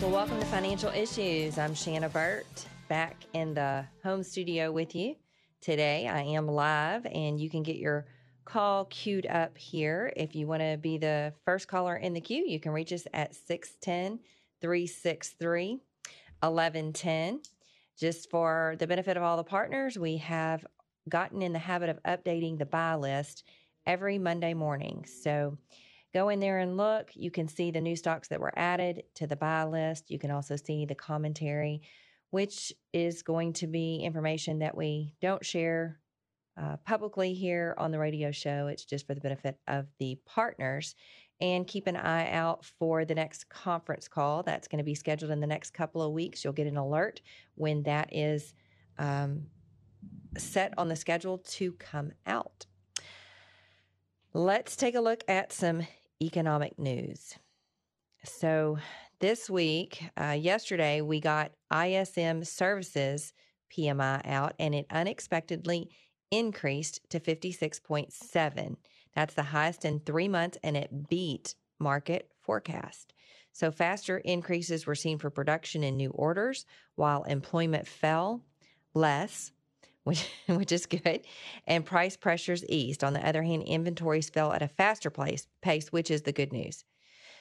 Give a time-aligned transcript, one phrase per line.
[0.00, 1.58] Well, welcome to Financial Issues.
[1.58, 2.46] I'm Shanna Burt,
[2.88, 5.16] back in the home studio with you.
[5.60, 8.06] Today I am live, and you can get your
[8.44, 10.12] call queued up here.
[10.14, 13.08] If you want to be the first caller in the queue, you can reach us
[13.12, 14.20] at 610
[14.60, 15.80] 363
[16.42, 17.40] 1110.
[17.98, 20.64] Just for the benefit of all the partners, we have
[21.08, 23.42] gotten in the habit of updating the buy list
[23.84, 25.04] every Monday morning.
[25.22, 25.58] So
[26.12, 27.10] go in there and look.
[27.14, 30.10] You can see the new stocks that were added to the buy list.
[30.10, 31.82] You can also see the commentary,
[32.30, 36.00] which is going to be information that we don't share
[36.60, 38.66] uh, publicly here on the radio show.
[38.66, 40.94] It's just for the benefit of the partners.
[41.40, 44.42] And keep an eye out for the next conference call.
[44.42, 46.42] That's going to be scheduled in the next couple of weeks.
[46.42, 47.20] You'll get an alert
[47.54, 48.54] when that is
[48.98, 49.46] um,
[50.36, 52.66] set on the schedule to come out.
[54.34, 55.86] Let's take a look at some
[56.22, 57.34] economic news.
[58.24, 58.78] So,
[59.20, 63.32] this week, uh, yesterday, we got ISM Services
[63.76, 65.90] PMI out, and it unexpectedly
[66.30, 68.76] increased to 56.7.
[69.14, 73.12] That's the highest in three months, and it beat market forecast.
[73.52, 76.64] So, faster increases were seen for production and new orders,
[76.94, 78.44] while employment fell
[78.94, 79.52] less,
[80.08, 81.20] which, which is good,
[81.66, 83.04] and price pressures eased.
[83.04, 86.52] On the other hand, inventories fell at a faster place, pace, which is the good
[86.52, 86.84] news.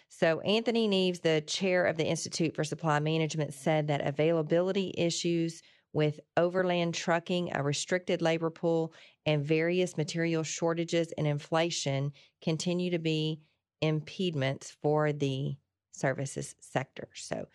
[0.10, 5.62] So, Anthony Nieves, the chair of the Institute for Supply Management, said that availability issues
[5.94, 8.94] with overland trucking, a restricted labor pool,
[9.26, 12.12] and various material shortages and inflation
[12.42, 13.42] continue to be
[13.82, 15.56] impediments for the
[15.92, 17.08] services sector.
[17.16, 17.48] So,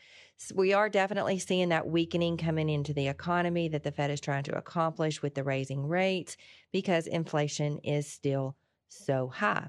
[0.54, 4.44] we are definitely seeing that weakening coming into the economy that the Fed is trying
[4.44, 6.36] to accomplish with the raising rates
[6.72, 8.56] because inflation is still
[8.88, 9.68] so high.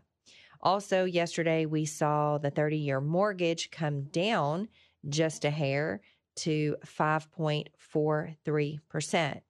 [0.62, 4.70] Also, yesterday we saw the 30 year mortgage come down
[5.10, 6.00] just a hair
[6.38, 9.42] to 5.43%.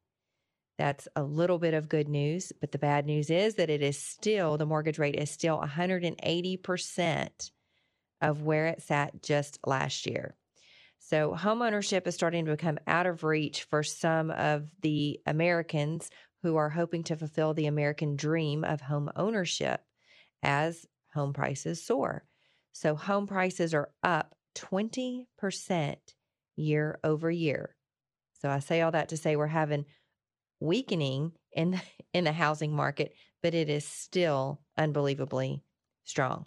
[0.79, 3.97] That's a little bit of good news, but the bad news is that it is
[3.97, 7.51] still, the mortgage rate is still 180%
[8.21, 10.35] of where it sat just last year.
[11.05, 16.09] So, home ownership is starting to become out of reach for some of the Americans
[16.43, 19.81] who are hoping to fulfill the American dream of home ownership
[20.43, 22.23] as home prices soar.
[22.71, 25.97] So, home prices are up 20%
[26.55, 27.75] year over year.
[28.41, 29.85] So, I say all that to say we're having
[30.61, 31.81] weakening in
[32.13, 35.65] in the housing market, but it is still unbelievably
[36.05, 36.45] strong.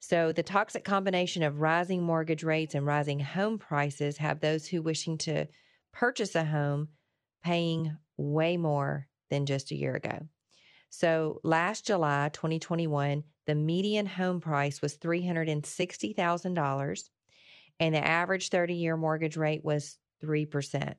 [0.00, 4.80] So, the toxic combination of rising mortgage rates and rising home prices have those who
[4.80, 5.48] wishing to
[5.92, 6.88] purchase a home
[7.42, 10.28] paying way more than just a year ago.
[10.90, 17.08] So, last July 2021, the median home price was $360,000
[17.80, 20.94] and the average 30 year mortgage rate was 3%.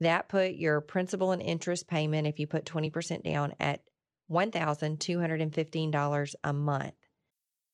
[0.00, 3.82] That put your principal and interest payment, if you put 20% down, at
[4.30, 6.94] $1,215 a month.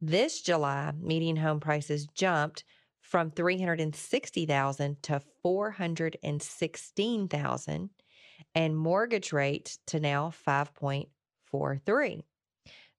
[0.00, 2.64] This July, median home prices jumped
[3.02, 7.90] from 360,000 to 416,000
[8.54, 12.22] and mortgage rate to now 5.43.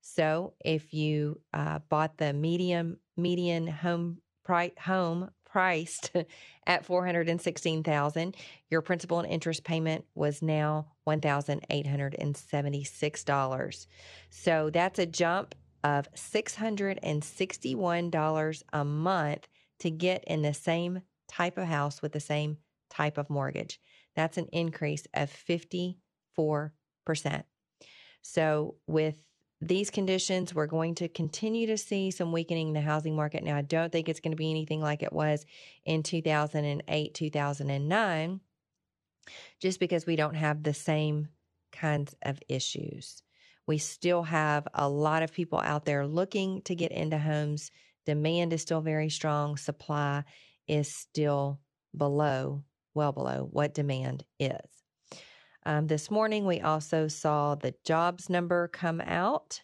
[0.02, 6.12] So, if you uh, bought the medium median home price home priced
[6.66, 8.38] at 416,000,
[8.70, 13.88] your principal and interest payment was now $1,876.
[14.30, 19.48] So, that's a jump of $661 a month
[19.80, 22.58] to get in the same type of house with the same
[22.90, 23.80] type of mortgage.
[24.16, 25.96] That's an increase of 54%.
[28.22, 29.26] So, with
[29.62, 33.44] these conditions, we're going to continue to see some weakening in the housing market.
[33.44, 35.46] Now, I don't think it's going to be anything like it was
[35.86, 38.42] in 2008, 2009,
[39.60, 41.30] just because we don't have the same
[41.72, 43.22] kinds of issues.
[43.68, 47.72] We still have a lot of people out there looking to get into homes.
[48.06, 49.58] Demand is still very strong.
[49.58, 50.24] Supply
[50.68, 51.60] is still
[51.96, 52.64] below,
[52.94, 54.82] well below what demand is.
[55.66, 59.62] Um, this morning, we also saw the jobs number come out.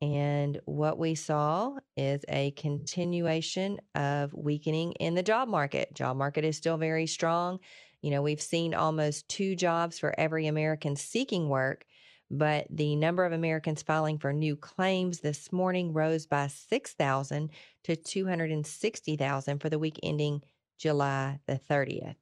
[0.00, 5.94] And what we saw is a continuation of weakening in the job market.
[5.94, 7.60] Job market is still very strong.
[8.02, 11.84] You know, we've seen almost two jobs for every American seeking work,
[12.32, 17.50] but the number of Americans filing for new claims this morning rose by 6,000
[17.84, 20.42] to 260,000 for the week ending
[20.78, 22.16] July the 30th.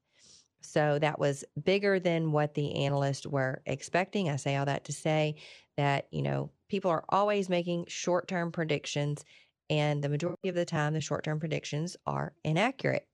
[0.61, 4.29] So that was bigger than what the analysts were expecting.
[4.29, 5.37] I say all that to say
[5.77, 9.25] that, you know, people are always making short term predictions,
[9.71, 13.07] and the majority of the time, the short term predictions are inaccurate.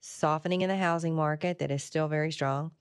[0.00, 2.72] softening in the housing market that is still very strong,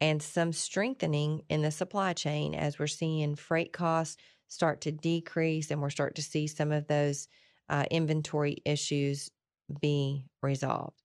[0.00, 4.16] and some strengthening in the supply chain as we're seeing freight costs
[4.48, 7.28] start to decrease and we're starting to see some of those
[7.68, 9.30] uh, inventory issues
[9.80, 11.00] be resolved.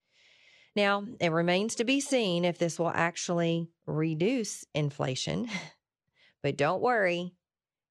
[0.75, 5.47] Now, it remains to be seen if this will actually reduce inflation,
[6.43, 7.33] but don't worry,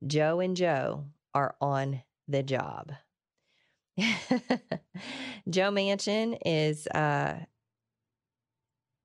[0.06, 2.92] Joe and Joe are on the job.
[5.48, 7.38] Joe Manchin is uh,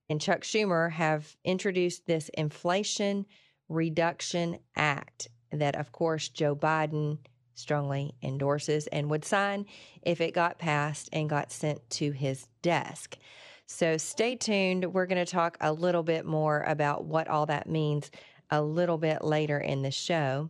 [0.09, 3.25] and Chuck Schumer have introduced this Inflation
[3.69, 7.17] Reduction Act that, of course, Joe Biden
[7.55, 9.65] strongly endorses and would sign
[10.01, 13.17] if it got passed and got sent to his desk.
[13.65, 14.93] So stay tuned.
[14.93, 18.11] We're going to talk a little bit more about what all that means
[18.49, 20.49] a little bit later in the show.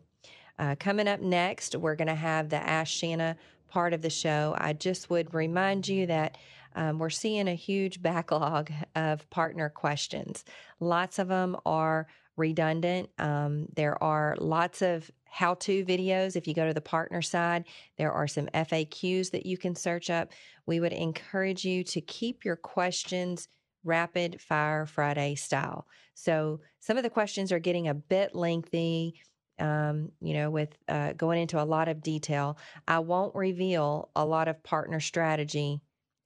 [0.60, 3.36] Uh, coming up next, we're going to have the Ask Shanna
[3.68, 4.56] part of the show.
[4.58, 6.38] I just would remind you that
[6.76, 10.46] um, we're seeing a huge backlog of partner questions.
[10.80, 13.10] Lots of them are redundant.
[13.20, 16.36] Um, there are lots of how to videos.
[16.36, 17.66] If you go to the partner side,
[17.98, 20.32] there are some FAQs that you can search up.
[20.66, 23.48] We would encourage you to keep your questions
[23.84, 25.88] rapid fire Friday style.
[26.14, 29.16] So some of the questions are getting a bit lengthy
[29.60, 32.58] um, you know, with uh, going into a lot of detail.
[32.88, 35.82] I won't reveal a lot of partner strategy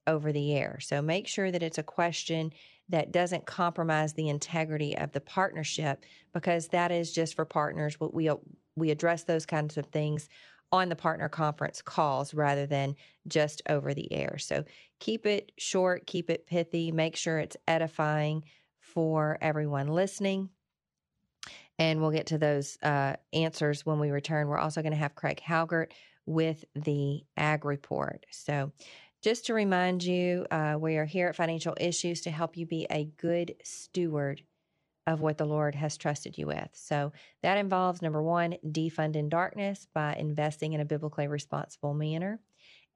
[0.05, 0.79] over the air.
[0.79, 2.53] So make sure that it's a question
[2.89, 7.97] that doesn't compromise the integrity of the partnership because that is just for partners.
[7.99, 8.29] We
[8.75, 10.29] we address those kinds of things
[10.71, 12.95] on the partner conference calls rather than
[13.27, 14.37] just over the air.
[14.37, 14.63] So
[14.99, 18.43] keep it short, keep it pithy, make sure it's edifying
[18.79, 20.49] for everyone listening.
[21.79, 24.47] And we'll get to those uh, answers when we return.
[24.47, 25.91] We're also going to have Craig Halgert
[26.25, 28.25] with the Ag Report.
[28.31, 28.71] So,
[29.23, 32.85] just to remind you, uh, we are here at Financial Issues to help you be
[32.89, 34.43] a good steward
[35.07, 36.69] of what the Lord has trusted you with.
[36.73, 42.41] So that involves number one, defunding darkness by investing in a biblically responsible manner.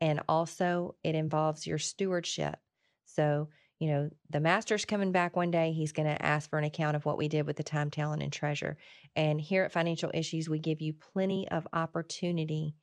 [0.01, 2.59] And also, it involves your stewardship.
[3.05, 3.49] So,
[3.81, 5.71] you know, the master's coming back one day.
[5.71, 8.21] He's going to ask for an account of what we did with the time, talent,
[8.21, 8.77] and treasure.
[9.15, 12.75] And here at Financial Issues, we give you plenty of opportunity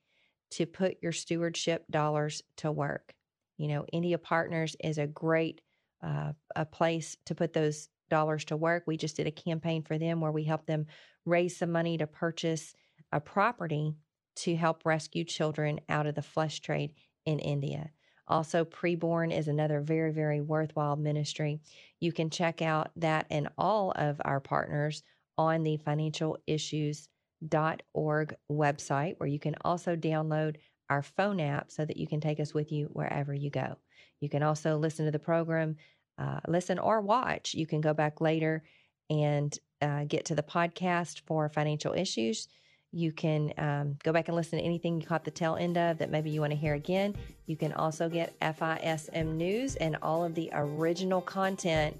[0.51, 3.13] to put your stewardship dollars to work.
[3.57, 5.61] You know, India Partners is a great
[6.03, 8.83] uh, a place to put those dollars to work.
[8.85, 10.85] We just did a campaign for them where we helped them
[11.25, 12.73] raise some money to purchase
[13.13, 13.95] a property
[14.35, 16.91] to help rescue children out of the flesh trade
[17.25, 17.91] in India.
[18.29, 21.59] Also, Preborn is another very, very worthwhile ministry.
[21.99, 25.01] You can check out that and all of our partners
[25.37, 30.57] on the financialissues.org website, where you can also download
[30.89, 33.75] our phone app so that you can take us with you wherever you go.
[34.19, 35.77] You can also listen to the program
[36.19, 37.53] uh, listen or watch.
[37.53, 38.63] You can go back later
[39.09, 42.47] and uh, get to the podcast for financial issues.
[42.91, 45.99] You can um, go back and listen to anything you caught the tail end of
[45.99, 47.15] that maybe you want to hear again.
[47.45, 51.99] You can also get FISM News and all of the original content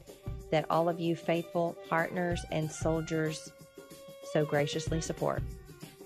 [0.52, 3.52] that all of you faithful partners and soldiers
[4.34, 5.44] so graciously support.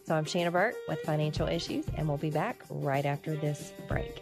[0.06, 4.22] So I'm Shanna Burt with Financial Issues, and we'll be back right after this break.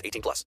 [0.05, 0.45] 18 plus.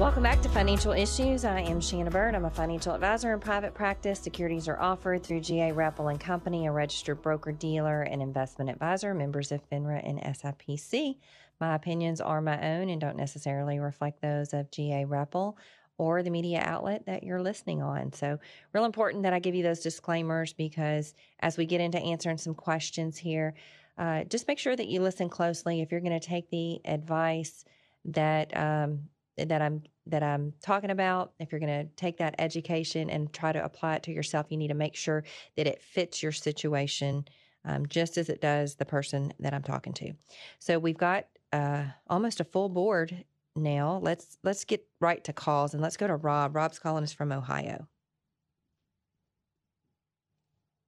[0.00, 1.44] Welcome back to Financial Issues.
[1.44, 2.34] I am Shanna Burt.
[2.34, 4.18] I'm a financial advisor in private practice.
[4.18, 9.12] Securities are offered through GA Repple and Company, a registered broker dealer and investment advisor,
[9.12, 11.16] members of FINRA and SIPC.
[11.60, 15.58] My opinions are my own and don't necessarily reflect those of GA Repple
[16.00, 18.10] or the media outlet that you're listening on.
[18.14, 18.38] So,
[18.72, 22.54] real important that I give you those disclaimers because as we get into answering some
[22.54, 23.52] questions here,
[23.98, 25.82] uh, just make sure that you listen closely.
[25.82, 27.66] If you're going to take the advice
[28.06, 33.10] that um, that I'm that I'm talking about, if you're going to take that education
[33.10, 35.22] and try to apply it to yourself, you need to make sure
[35.58, 37.26] that it fits your situation
[37.66, 40.14] um, just as it does the person that I'm talking to.
[40.60, 43.24] So we've got uh, almost a full board
[43.56, 44.00] now.
[44.02, 46.56] Let's let's get right to calls and let's go to Rob.
[46.56, 47.88] Rob's calling us from Ohio.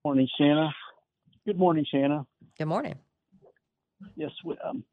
[0.05, 0.71] Morning, Shanna.
[1.47, 2.27] Good morning, Shanna.
[2.59, 2.97] Good morning.
[4.17, 4.31] Yes.
[4.65, 4.85] Um,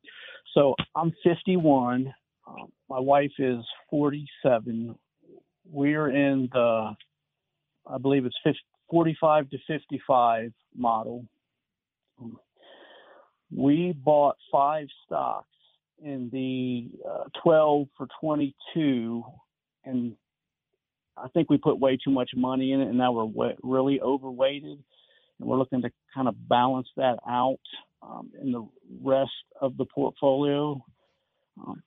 [0.53, 2.13] so I'm 51.
[2.47, 3.59] Um, my wife is
[3.89, 4.95] 47.
[5.71, 6.95] We're in the,
[7.87, 8.59] I believe it's 50,
[8.89, 11.25] 45 to 55 model.
[13.51, 15.47] We bought five stocks
[16.03, 19.23] in the uh, 12 for 22,
[19.85, 20.15] and
[21.17, 24.83] I think we put way too much money in it, and now we're really overweighted.
[25.39, 27.59] And we're looking to kind of balance that out
[28.01, 28.67] um, in the
[29.01, 30.83] rest of the portfolio.
[31.65, 31.81] Um,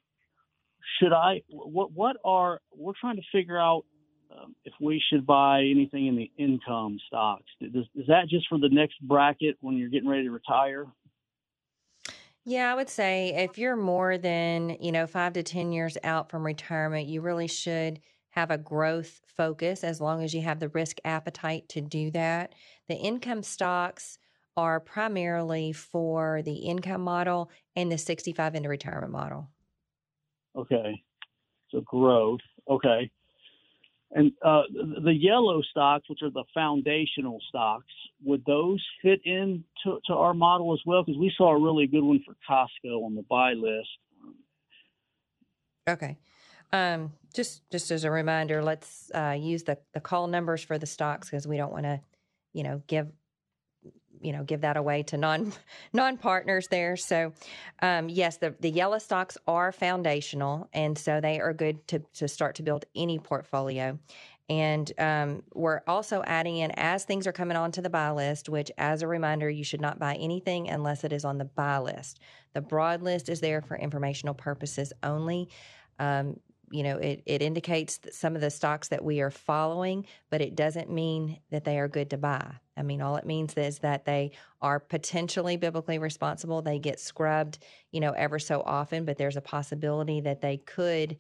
[0.99, 1.43] should I?
[1.49, 1.93] What?
[1.93, 2.61] What are?
[2.77, 3.85] We're trying to figure out
[4.31, 7.45] um, if we should buy anything in the income stocks.
[7.61, 10.87] Is that just for the next bracket when you're getting ready to retire?
[12.45, 16.29] Yeah, I would say if you're more than, you know, five to 10 years out
[16.29, 20.71] from retirement, you really should have a growth focus as long as you have the
[20.71, 22.55] risk appetite to do that.
[22.89, 24.19] The income stocks
[24.57, 29.49] are primarily for the income model and the 65 into retirement model.
[30.57, 31.03] Okay.
[31.71, 32.41] So growth.
[32.69, 33.11] Okay.
[34.15, 34.63] And uh,
[35.03, 37.87] the yellow stocks, which are the foundational stocks,
[38.23, 41.03] would those fit into to our model as well?
[41.03, 43.89] Because we saw a really good one for Costco on the buy list.
[45.89, 46.19] Okay.
[46.73, 50.87] Um, just just as a reminder, let's uh, use the the call numbers for the
[50.87, 52.01] stocks because we don't want to,
[52.53, 53.09] you know, give
[54.23, 55.53] you know give that away to non
[55.93, 56.97] non partners there.
[56.97, 57.33] So
[57.81, 62.29] um, yes, the the yellow stocks are foundational, and so they are good to to
[62.29, 63.99] start to build any portfolio.
[64.49, 68.71] And um, we're also adding in as things are coming onto the buy list, which,
[68.77, 72.19] as a reminder, you should not buy anything unless it is on the buy list.
[72.53, 75.49] The broad list is there for informational purposes only.
[75.99, 76.37] Um,
[76.73, 80.57] you know, it, it indicates some of the stocks that we are following, but it
[80.57, 82.55] doesn't mean that they are good to buy.
[82.77, 86.63] I mean, all it means is that they are potentially biblically responsible.
[86.63, 87.59] They get scrubbed,
[87.91, 91.19] you know, ever so often, but there's a possibility that they could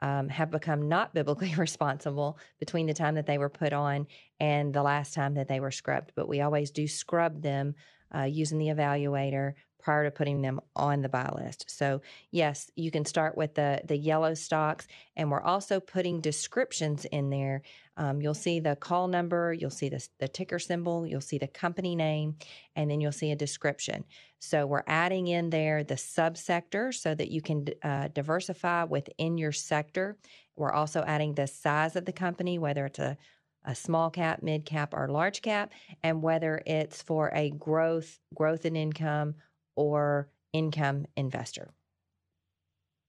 [0.00, 4.08] um, have become not biblically responsible between the time that they were put on
[4.40, 6.10] and the last time that they were scrubbed.
[6.16, 7.76] But we always do scrub them
[8.12, 11.70] uh, using the evaluator prior to putting them on the buy list.
[11.70, 14.86] So yes, you can start with the the yellow stocks,
[15.16, 17.62] and we're also putting descriptions in there.
[17.96, 21.48] Um, you'll see the call number, you'll see the, the ticker symbol, you'll see the
[21.48, 22.36] company name,
[22.76, 24.04] and then you'll see a description.
[24.38, 29.50] So we're adding in there the subsector so that you can uh, diversify within your
[29.50, 30.16] sector.
[30.54, 33.16] We're also adding the size of the company, whether it's a
[33.64, 38.64] a small cap, mid cap, or large cap, and whether it's for a growth, growth
[38.64, 39.34] in income,
[39.78, 41.72] or income investor.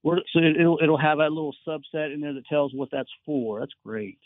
[0.05, 3.59] So it'll it'll have a little subset in there that tells what that's for.
[3.59, 4.19] That's great.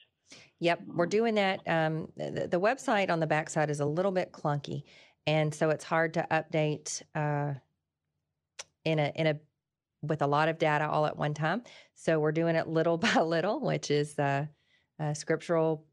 [0.59, 1.61] Yep, we're doing that.
[1.67, 4.83] Um, the, the, website on the backside is a little bit clunky,
[5.25, 7.53] and so it's hard to update uh,
[8.85, 9.39] in a in a
[10.01, 11.63] with a lot of data all at one time.
[11.95, 14.45] So we're doing it little by little, which is uh,
[14.99, 15.85] a scriptural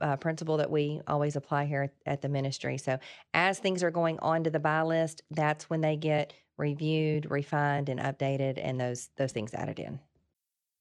[0.00, 2.78] uh, principle that we always apply here at, at the ministry.
[2.78, 2.98] So
[3.34, 8.00] as things are going onto the buy list, that's when they get reviewed, refined, and
[8.00, 10.00] updated, and those those things added in.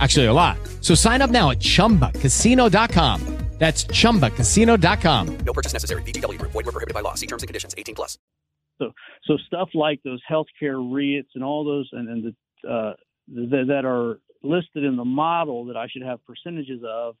[0.00, 0.56] Actually, a lot.
[0.80, 3.20] So sign up now at chumbacasino.com.
[3.58, 5.36] That's chumbacasino.com.
[5.46, 6.02] No purchase necessary.
[6.02, 6.50] VGW Group.
[6.50, 7.14] Void were prohibited by law.
[7.14, 7.72] See terms and conditions.
[7.78, 8.18] 18 plus.
[8.78, 8.90] So,
[9.26, 12.94] so stuff like those healthcare REITs and all those, and, and the, uh,
[13.32, 17.14] the, that are listed in the model that I should have percentages of.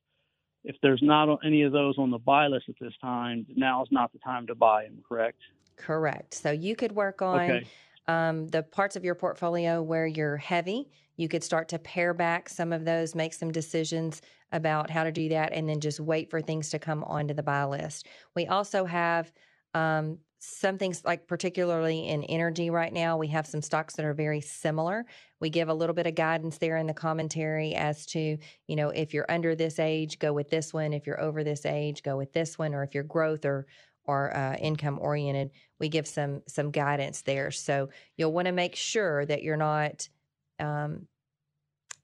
[0.64, 3.88] If there's not any of those on the buy list at this time, now is
[3.92, 4.98] not the time to buy them.
[5.08, 5.38] Correct?
[5.76, 6.34] Correct.
[6.34, 7.66] So you could work on Okay.
[8.08, 10.88] um, the parts of your portfolio where you're heavy.
[11.16, 14.22] You could start to pare back some of those, make some decisions
[14.52, 17.42] about how to do that, and then just wait for things to come onto the
[17.42, 18.06] buy list.
[18.34, 19.32] We also have
[19.74, 24.14] um, some things like, particularly in energy right now, we have some stocks that are
[24.14, 25.06] very similar.
[25.40, 28.90] We give a little bit of guidance there in the commentary as to, you know,
[28.90, 30.92] if you're under this age, go with this one.
[30.92, 32.74] If you're over this age, go with this one.
[32.74, 33.66] Or if you're growth or
[34.06, 35.50] or uh, income oriented,
[35.80, 37.50] we give some some guidance there.
[37.50, 40.08] So you'll want to make sure that you're not
[40.58, 41.06] um,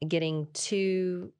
[0.07, 1.33] getting too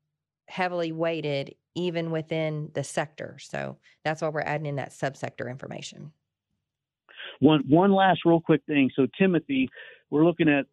[0.49, 3.37] heavily weighted even within the sector.
[3.41, 6.13] So that's why we're adding in that subsector information.
[7.39, 8.91] One one last real quick thing.
[8.95, 9.69] So Timothy,
[10.11, 10.67] we're looking at.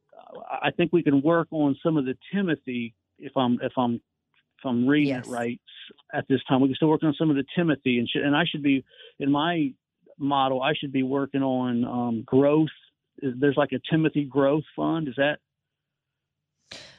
[0.51, 4.65] I think we can work on some of the Timothy if I'm if I'm if
[4.65, 5.27] I'm reading Yes.
[5.27, 5.61] it right
[6.13, 6.61] at this time.
[6.61, 8.83] We can still work on some of the Timothy and sh- and I should be
[9.19, 9.73] in my
[10.17, 10.61] model.
[10.61, 12.69] I should be working on um, growth.
[13.21, 15.07] There's like a Timothy growth fund.
[15.07, 15.39] Is that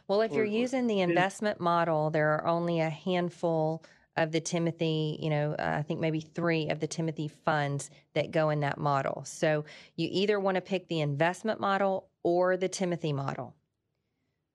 [0.09, 3.85] Well, if you're Or- or- using the investment model, there are only a handful
[4.17, 8.33] of the Timothy, you know, uh, I think maybe three of the Timothy funds that
[8.33, 9.23] go in that model.
[9.25, 13.55] So you either want to pick the investment model or the Timothy model.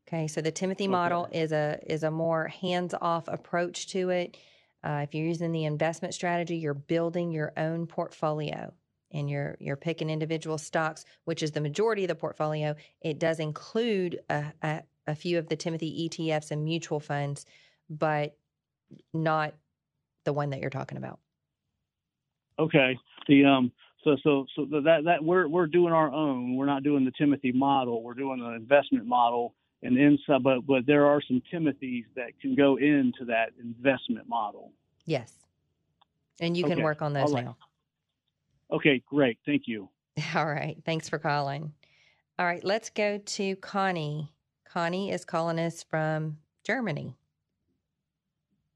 [0.05, 4.37] Okay, so the Timothy model is a is a more hands-off approach to it.
[4.83, 8.73] Uh, if you're using the investment strategy, you're building your own portfolio
[9.11, 12.75] and you're you're picking individual stocks, which is the majority of the portfolio.
[13.01, 17.45] It does include a, a, a few of the Timothy ETFs and mutual funds,
[17.89, 18.37] but
[19.13, 19.53] not
[20.23, 21.19] the one that you're talking about.
[22.59, 22.97] okay?
[23.27, 23.71] The um.
[24.03, 26.57] So so so that that we're we're doing our own.
[26.57, 28.03] We're not doing the Timothy model.
[28.03, 29.55] We're doing the investment model.
[29.81, 34.71] And inside, but but there are some Timothys that can go into that investment model.
[35.05, 35.33] Yes,
[36.39, 37.43] and you can Okay, work on those right.
[37.43, 37.57] now.
[38.71, 39.37] Okay, great.
[39.45, 39.89] Thank you.
[40.35, 40.77] All right.
[40.85, 41.73] Thanks for calling.
[42.39, 42.63] All right.
[42.63, 44.32] Let's go to Connie.
[44.73, 47.15] Connie is calling us from Germany.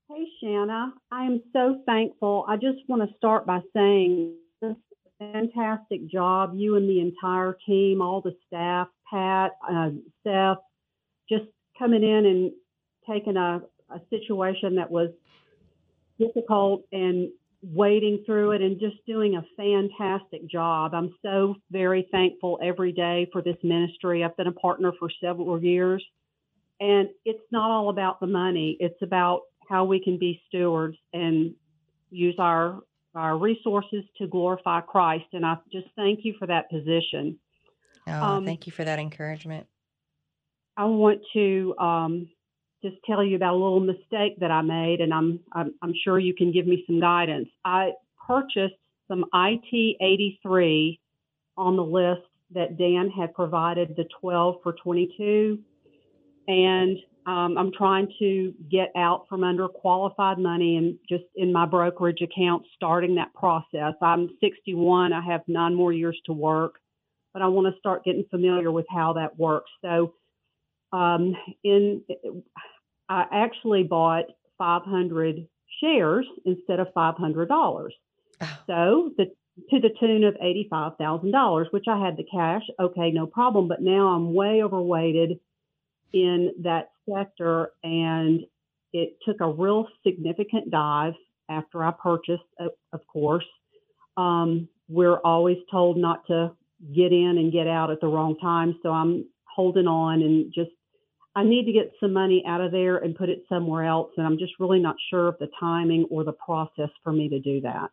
[0.07, 0.93] Hey, Shanna.
[1.11, 2.45] I am so thankful.
[2.47, 4.75] I just want to start by saying this
[5.17, 6.51] fantastic job.
[6.53, 9.89] You and the entire team, all the staff, Pat, uh,
[10.23, 10.59] Seth,
[11.27, 11.45] just
[11.79, 12.51] coming in and
[13.09, 15.09] taking a, a situation that was
[16.19, 17.29] difficult and
[17.73, 20.93] wading through it and just doing a fantastic job.
[20.93, 24.23] I'm so very thankful every day for this ministry.
[24.23, 26.03] I've been a partner for several years.
[26.79, 28.77] And it's not all about the money.
[28.79, 31.53] It's about how we can be stewards and
[32.09, 32.79] use our
[33.15, 35.25] our resources to glorify Christ.
[35.33, 37.39] And I just thank you for that position.
[38.07, 39.65] Oh, Um, thank you for that encouragement.
[40.77, 42.29] I want to um,
[42.83, 46.19] just tell you about a little mistake that I made, and I'm, I'm I'm sure
[46.19, 47.49] you can give me some guidance.
[47.65, 47.91] I
[48.27, 48.75] purchased
[49.07, 50.99] some IT83
[51.57, 55.59] on the list that Dan had provided, the 12 for 22,
[56.47, 61.65] and um, I'm trying to get out from under qualified money and just in my
[61.65, 63.95] brokerage account, starting that process.
[64.01, 65.11] I'm 61.
[65.11, 66.75] I have nine more years to work,
[67.33, 69.69] but I want to start getting familiar with how that works.
[69.81, 70.13] So
[70.91, 72.03] um, in
[73.09, 74.25] I actually bought
[74.57, 75.47] 500
[75.81, 77.89] shares instead of $500.
[78.67, 79.31] So the
[79.71, 82.61] to the tune of $85,000, which I had the cash.
[82.79, 83.67] Okay, no problem.
[83.67, 85.39] But now I'm way overweighted
[86.13, 88.41] in that sector, and
[88.93, 91.13] it took a real significant dive
[91.49, 93.45] after I purchased, of, of course.
[94.15, 96.51] Um, we're always told not to
[96.95, 98.77] get in and get out at the wrong time.
[98.83, 100.71] So I'm holding on and just,
[101.37, 104.09] I need to get some money out of there and put it somewhere else.
[104.17, 107.39] And I'm just really not sure of the timing or the process for me to
[107.39, 107.91] do that.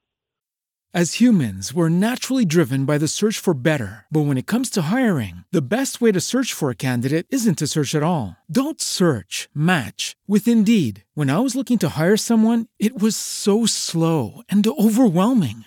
[0.94, 4.06] As humans, we're naturally driven by the search for better.
[4.10, 7.58] But when it comes to hiring, the best way to search for a candidate isn't
[7.58, 8.38] to search at all.
[8.50, 11.04] Don't search, match with Indeed.
[11.12, 15.66] When I was looking to hire someone, it was so slow and overwhelming.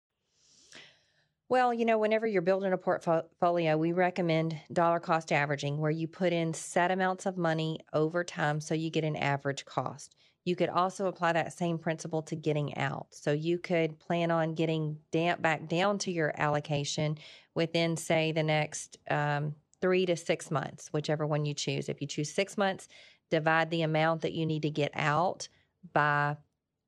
[1.51, 6.07] Well, you know, whenever you're building a portfolio, we recommend dollar cost averaging, where you
[6.07, 10.15] put in set amounts of money over time so you get an average cost.
[10.45, 13.07] You could also apply that same principle to getting out.
[13.09, 17.17] So you could plan on getting damp back down to your allocation
[17.53, 21.89] within, say, the next um, three to six months, whichever one you choose.
[21.89, 22.87] If you choose six months,
[23.29, 25.49] divide the amount that you need to get out
[25.91, 26.37] by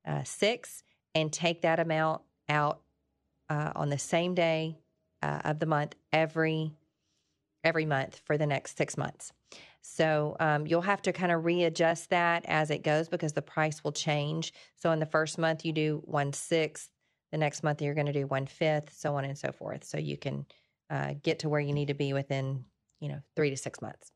[0.06, 0.82] uh, six
[1.14, 2.80] and take that amount out
[3.48, 4.78] uh, on the same day
[5.22, 6.72] uh, of the month every
[7.64, 9.32] every month for the next six months.
[9.80, 13.82] So um, you'll have to kind of readjust that as it goes because the price
[13.82, 14.52] will change.
[14.76, 16.90] So in the first month you do one sixth,
[17.32, 19.84] the next month you're going to do one fifth, so on and so forth.
[19.84, 20.46] So you can
[20.90, 22.64] uh, get to where you need to be within
[23.00, 24.10] you know three to six months.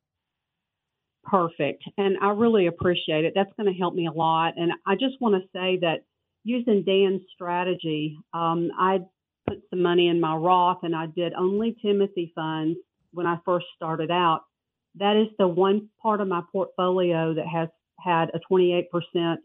[1.24, 3.32] Perfect, and I really appreciate it.
[3.34, 4.54] That's going to help me a lot.
[4.56, 6.04] And I just want to say that
[6.44, 9.00] using Dan's strategy, um, I
[9.48, 12.78] put some money in my Roth and I did only Timothy funds
[13.12, 14.42] when I first started out.
[14.96, 17.68] That is the one part of my portfolio that has
[18.00, 18.84] had a 28%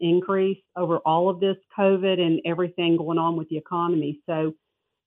[0.00, 4.20] increase over all of this COVID and everything going on with the economy.
[4.26, 4.54] So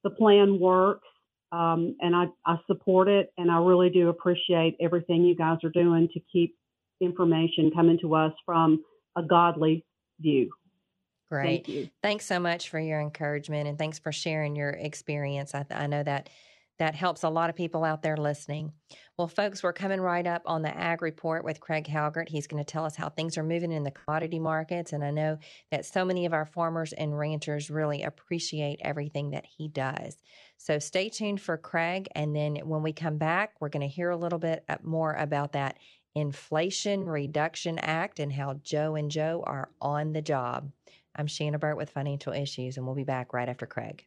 [0.04, 1.08] the plan works
[1.52, 5.70] um, and I, I support it and I really do appreciate everything you guys are
[5.70, 6.56] doing to keep
[7.00, 8.84] information coming to us from
[9.16, 9.86] a godly
[10.20, 10.52] view.
[11.30, 11.66] Great.
[11.66, 15.54] Thank Thanks so much for your encouragement and thanks for sharing your experience.
[15.54, 16.30] I, I know that
[16.80, 18.72] that helps a lot of people out there listening.
[19.18, 22.30] Well, folks, we're coming right up on the Ag Report with Craig Halgert.
[22.30, 24.94] He's going to tell us how things are moving in the commodity markets.
[24.94, 25.40] And I know
[25.72, 30.18] that so many of our farmers and ranchers really appreciate everything that he does.
[30.58, 32.10] So stay tuned for Craig.
[32.14, 35.14] And then when we come back, we're going to hear a little bit uh, more
[35.14, 35.78] about that
[36.14, 40.72] Inflation Reduction Act and how Joe and Joe are on the job.
[41.18, 44.06] I'm Shanna Burt with Financial Issues, and we'll be back right after Craig.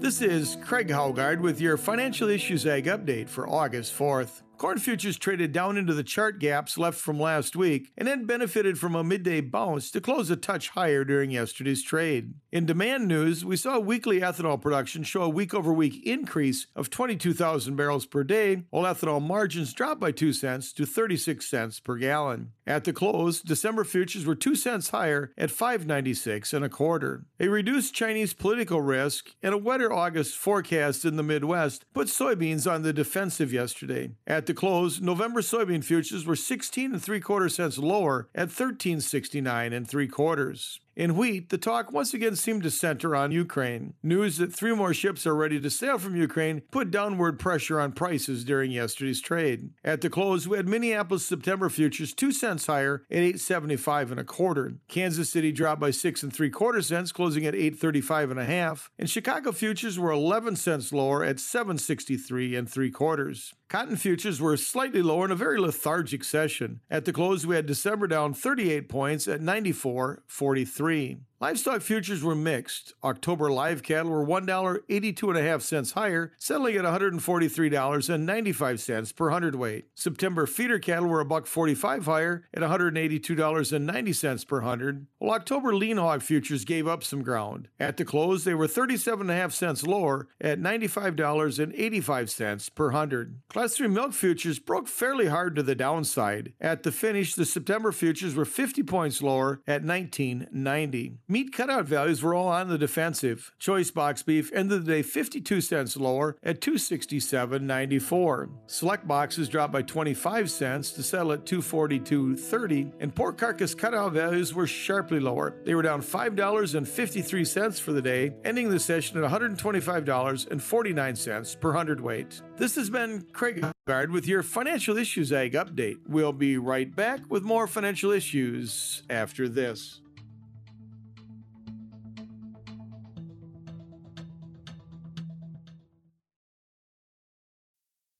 [0.00, 4.42] This is Craig Haugard with your Financial Issues Ag update for August 4th.
[4.58, 8.78] Corn futures traded down into the chart gaps left from last week and then benefited
[8.78, 12.32] from a midday bounce to close a touch higher during yesterday's trade.
[12.50, 16.88] In demand news, we saw weekly ethanol production show a week over week increase of
[16.88, 21.96] 22,000 barrels per day, while ethanol margins dropped by 2 cents to 36 cents per
[21.96, 22.52] gallon.
[22.66, 27.26] At the close, December futures were 2 cents higher at 5.96 and a quarter.
[27.38, 32.70] A reduced Chinese political risk and a wetter August forecast in the Midwest put soybeans
[32.70, 34.12] on the defensive yesterday.
[34.26, 39.74] At the close, November soybean futures were 16 and 3 quarter cents lower at 13.69
[39.74, 40.80] and 3 quarters.
[40.96, 43.92] In wheat, the talk once again seemed to center on Ukraine.
[44.02, 47.92] News that three more ships are ready to sail from Ukraine put downward pressure on
[47.92, 49.68] prices during yesterday's trade.
[49.84, 54.24] At the close, we had Minneapolis September futures 2 cents higher at 8.75 and a
[54.24, 54.76] quarter.
[54.88, 58.90] Kansas City dropped by 6 and 3 quarter cents, closing at 8.35 and a half.
[58.98, 63.52] And Chicago futures were 11 cents lower at 7.63 and 3 quarters.
[63.68, 66.80] Cotton futures were slightly lower in a very lethargic session.
[66.88, 71.18] At the close, we had December down 38 points at 94.43.
[71.46, 72.94] Livestock futures were mixed.
[73.04, 79.84] October live cattle were $1.82.5 higher, settling at $143.95 per hundredweight.
[79.94, 86.64] September feeder cattle were $1.45 higher at $182.90 per hundred, while October lean hog futures
[86.64, 87.68] gave up some ground.
[87.78, 93.38] At the close, they were 37.5 cents lower at $95.85 per hundred.
[93.48, 96.54] Class 3 milk futures broke fairly hard to the downside.
[96.60, 101.18] At the finish, the September futures were 50 points lower at 19.90.
[101.36, 103.52] Meat cutout values were all on the defensive.
[103.58, 108.48] Choice box beef ended the day 52 cents lower at 267.94.
[108.66, 114.54] Select boxes dropped by 25 cents to settle at 242.30, and pork carcass cutout values
[114.54, 115.60] were sharply lower.
[115.66, 122.40] They were down $5.53 for the day, ending the session at $125.49 per hundredweight.
[122.56, 125.98] This has been Craig Guard with your financial issues ag update.
[126.08, 130.00] We'll be right back with more financial issues after this.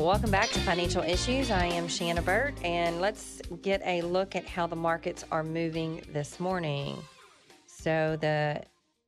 [0.00, 1.50] Well, welcome back to Financial Issues.
[1.50, 6.02] I am Shanna Burt, and let's get a look at how the markets are moving
[6.10, 6.96] this morning.
[7.66, 8.62] So the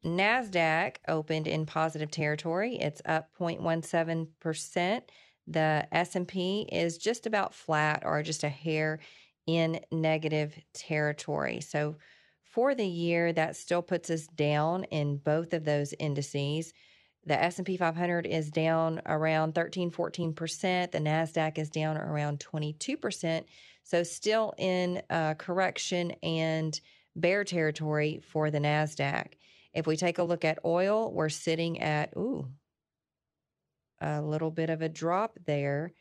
[0.05, 2.77] NASDAQ opened in positive territory.
[2.77, 5.03] It's up 0.17%.
[5.47, 8.99] The S&P is just about flat or just a hair
[9.47, 11.63] in negative territory.
[11.63, 11.97] So
[12.43, 16.75] for the year that still puts us down in both of those indices.
[17.25, 23.45] The S&P 500 is down around 13 14%, the Nasdaq is down around 22%,
[23.85, 26.79] so still in uh, correction and
[27.15, 29.35] bear territory for the Nasdaq.
[29.73, 32.49] If we take a look at oil, we're sitting at ooh
[34.01, 35.93] a little bit of a drop there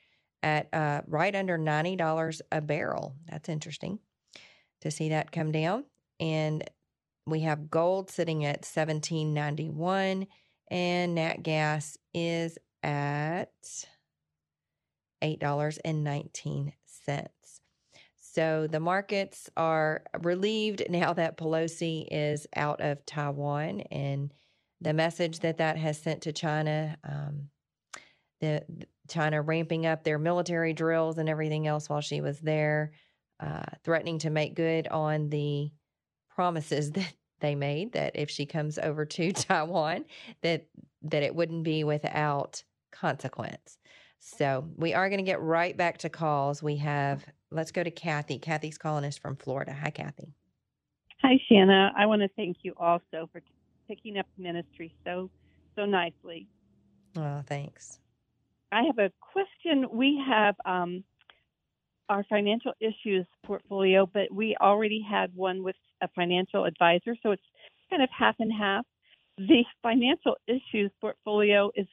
[0.42, 3.16] at uh, right under $90 a barrel.
[3.30, 4.00] That's interesting
[4.82, 5.86] to see that come down.
[6.20, 6.64] And
[7.28, 10.26] we have gold sitting at 1791
[10.72, 13.52] and nat gas is at
[15.22, 16.74] $8.19.
[18.18, 24.34] So the markets are relieved now that Pelosi is out of Taiwan and
[24.80, 27.50] the message that that has sent to China, um,
[28.40, 28.64] the,
[29.10, 32.94] China ramping up their military drills and everything else while she was there,
[33.42, 35.70] uh, threatening to make good on the
[36.34, 40.06] promises that they made that if she comes over to Taiwan,
[40.42, 40.68] that
[41.04, 43.78] that it wouldn't be without consequence.
[44.20, 46.62] So we are going to get right back to calls.
[46.62, 48.40] We have let's go to Kathy.
[48.40, 49.74] Kathy's calling us from Florida.
[49.74, 50.34] Hi, Kathy.
[51.22, 51.92] Hi, Shanna.
[51.98, 53.42] I want to thank you also for
[53.88, 55.30] picking up ministry so
[55.76, 56.48] so nicely.
[57.18, 58.00] Oh, thanks.
[58.72, 59.88] I have a question.
[59.92, 61.04] We have um,
[62.10, 67.42] our financial issues portfolio, but we already had one with a financial advisor, so it's
[67.90, 68.86] kind of half and half.
[69.38, 71.88] The financial issues portfolio is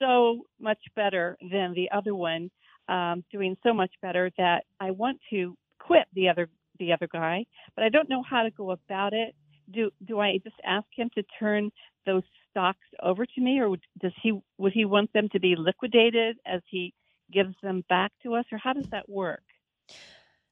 [0.00, 2.50] so much better than the other one,
[2.88, 7.44] um, doing so much better that I want to quit the other the other guy,
[7.76, 9.34] but I don't know how to go about it.
[9.72, 11.70] do do I just ask him to turn
[12.06, 16.36] those stocks over to me, or does he would he want them to be liquidated
[16.46, 16.92] as he
[17.32, 19.42] gives them back to us, or how does that work?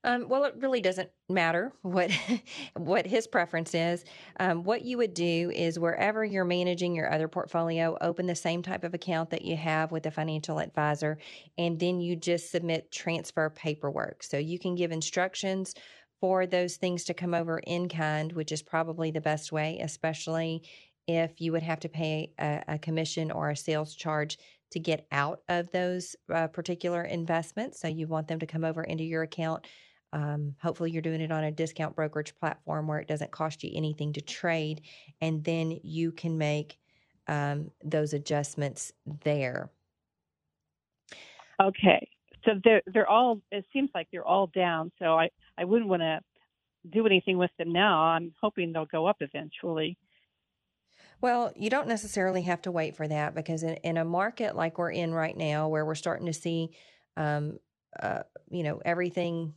[0.05, 2.11] Um, well, it really doesn't matter what
[2.77, 4.05] what his preference is.
[4.39, 8.63] Um, what you would do is wherever you're managing your other portfolio, open the same
[8.63, 11.19] type of account that you have with a financial advisor,
[11.57, 14.23] and then you just submit transfer paperwork.
[14.23, 15.75] So you can give instructions
[16.21, 20.63] for those things to come over in kind, which is probably the best way, especially
[21.07, 24.39] if you would have to pay a, a commission or a sales charge
[24.71, 27.81] to get out of those uh, particular investments.
[27.81, 29.67] So you want them to come over into your account
[30.13, 33.71] um, hopefully, you're doing it on a discount brokerage platform where it doesn't cost you
[33.75, 34.83] anything to trade,
[35.21, 36.79] and then you can make
[37.27, 38.93] um, those adjustments
[39.25, 39.71] there.
[41.61, 42.09] Okay,
[42.45, 43.43] so they're they're all.
[43.51, 44.93] It seems like they're all down.
[44.99, 46.21] So I I wouldn't want to
[46.89, 48.01] do anything with them now.
[48.03, 49.99] I'm hoping they'll go up eventually.
[51.21, 54.79] Well, you don't necessarily have to wait for that because in, in a market like
[54.79, 56.71] we're in right now, where we're starting to see,
[57.17, 57.59] um,
[58.01, 59.55] uh, you know, everything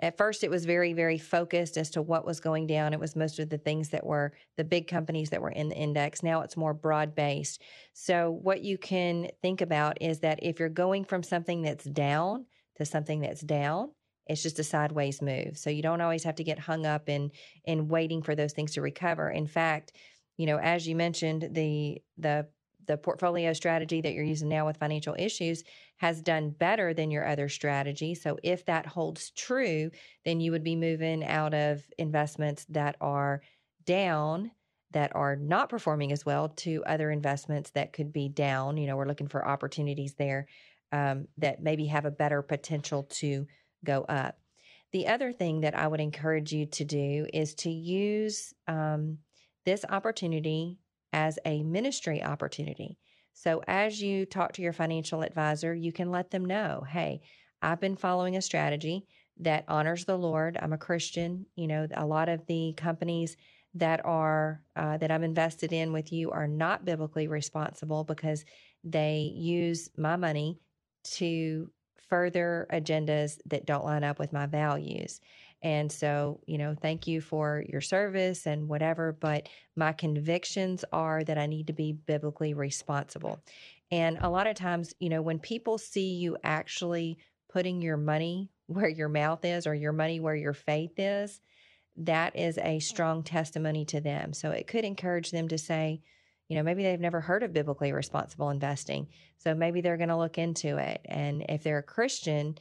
[0.00, 2.92] at first, it was very, very focused as to what was going down.
[2.92, 5.76] It was most of the things that were the big companies that were in the
[5.76, 6.22] index.
[6.22, 7.62] Now it's more broad based.
[7.94, 12.46] So, what you can think about is that if you're going from something that's down
[12.76, 13.90] to something that's down,
[14.28, 15.58] it's just a sideways move.
[15.58, 17.32] So, you don't always have to get hung up in
[17.64, 19.30] in waiting for those things to recover.
[19.30, 19.92] In fact,
[20.38, 22.46] you know, as you mentioned, the the
[22.86, 25.62] the portfolio strategy that you're using now with financial issues
[25.98, 28.14] has done better than your other strategy.
[28.14, 29.90] So if that holds true,
[30.24, 33.42] then you would be moving out of investments that are
[33.84, 34.52] down
[34.92, 38.78] that are not performing as well to other investments that could be down.
[38.78, 40.46] You know, we're looking for opportunities there
[40.92, 43.46] um, that maybe have a better potential to
[43.84, 44.38] go up.
[44.92, 49.18] The other thing that I would encourage you to do is to use um,
[49.68, 50.78] this opportunity
[51.12, 52.96] as a ministry opportunity.
[53.34, 57.20] So, as you talk to your financial advisor, you can let them know hey,
[57.60, 59.04] I've been following a strategy
[59.40, 60.56] that honors the Lord.
[60.58, 61.44] I'm a Christian.
[61.54, 63.36] You know, a lot of the companies
[63.74, 68.46] that are uh, that I'm invested in with you are not biblically responsible because
[68.84, 70.60] they use my money
[71.18, 71.70] to
[72.08, 75.20] further agendas that don't line up with my values.
[75.62, 81.24] And so, you know, thank you for your service and whatever, but my convictions are
[81.24, 83.40] that I need to be biblically responsible.
[83.90, 88.50] And a lot of times, you know, when people see you actually putting your money
[88.66, 91.40] where your mouth is or your money where your faith is,
[91.96, 92.82] that is a mm.
[92.82, 94.32] strong testimony to them.
[94.32, 96.02] So it could encourage them to say,
[96.48, 99.08] you know, maybe they've never heard of biblically responsible investing.
[99.38, 101.00] So maybe they're going to look into it.
[101.04, 102.56] And if they're a Christian,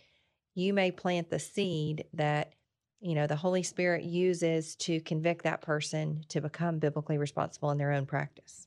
[0.55, 2.53] you may plant the seed that
[2.99, 7.77] you know, the Holy Spirit uses to convict that person to become biblically responsible in
[7.77, 8.66] their own practice.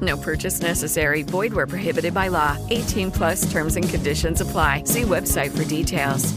[0.00, 1.22] No purchase necessary.
[1.22, 2.56] Void where prohibited by law.
[2.70, 4.82] 18 plus terms and conditions apply.
[4.84, 6.34] See website for details.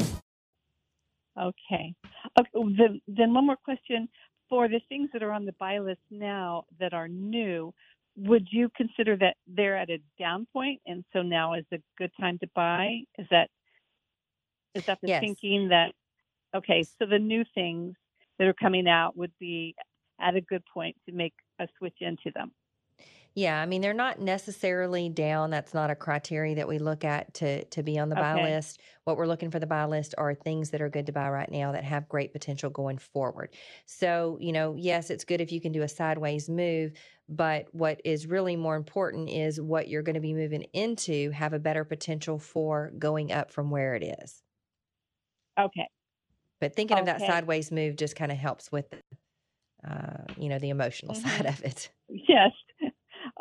[1.40, 1.94] Okay.
[2.38, 4.10] okay then, then one more question.
[4.50, 7.74] For the things that are on the buy list now that are new,
[8.18, 12.12] would you consider that they're at a down point and so now is a good
[12.20, 13.02] time to buy?
[13.18, 13.50] Is that
[14.76, 15.22] is that the Yes.
[15.22, 15.94] thinking that
[16.56, 17.96] okay, so the new things
[18.38, 19.76] that are coming out would be
[20.20, 22.52] at a good point to make a switch into them.
[23.36, 25.50] Yeah, I mean they're not necessarily down.
[25.50, 28.36] That's not a criteria that we look at to to be on the buy Okay.
[28.36, 28.82] list.
[29.06, 31.50] What we're looking for the buy list are things that are good to buy right
[31.50, 33.56] now that have great potential going forward.
[33.86, 36.94] So, you know, yes, it's good if you can do a sideways move,
[37.30, 41.54] but what is really more important is what you're going to be moving into have
[41.54, 44.44] a better potential for going up from where it is.
[45.58, 45.90] Okay.
[46.62, 48.88] But thinking of that sideways move just kind of helps with,
[49.88, 51.48] uh, you know, the emotional side Mhm.
[51.48, 51.92] of it.
[52.10, 52.54] Yes.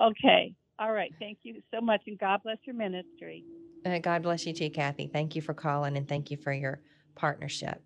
[0.01, 0.55] Okay.
[0.79, 1.13] All right.
[1.19, 3.45] Thank you so much and God bless your ministry.
[3.85, 5.09] Uh, God bless you too, Kathy.
[5.13, 6.81] Thank you for calling and thank you for your
[7.15, 7.83] partnership.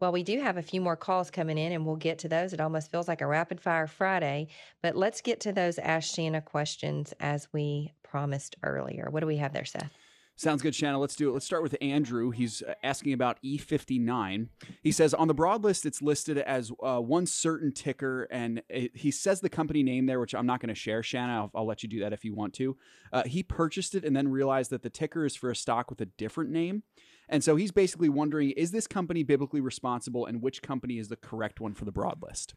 [0.00, 2.52] Well, we do have a few more calls coming in and we'll get to those.
[2.52, 4.48] It almost feels like a rapid fire Friday,
[4.82, 9.08] but let's get to those Ask Shanna questions as we promised earlier.
[9.10, 9.90] What do we have there, Seth?
[10.36, 10.98] Sounds good, Shanna.
[10.98, 11.32] Let's do it.
[11.32, 12.30] Let's start with Andrew.
[12.30, 14.48] He's uh, asking about E59.
[14.82, 18.96] He says on the broad list, it's listed as uh, one certain ticker, and it,
[18.96, 21.34] he says the company name there, which I'm not going to share, Shanna.
[21.34, 22.76] I'll, I'll let you do that if you want to.
[23.12, 26.00] Uh, he purchased it and then realized that the ticker is for a stock with
[26.00, 26.82] a different name.
[27.28, 31.16] And so he's basically wondering is this company biblically responsible, and which company is the
[31.16, 32.54] correct one for the broad list?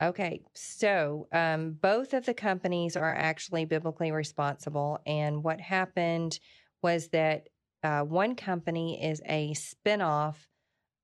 [0.00, 5.00] Okay, so um, both of the companies are actually biblically responsible.
[5.06, 6.38] And what happened
[6.82, 7.48] was that
[7.82, 10.34] uh, one company is a spinoff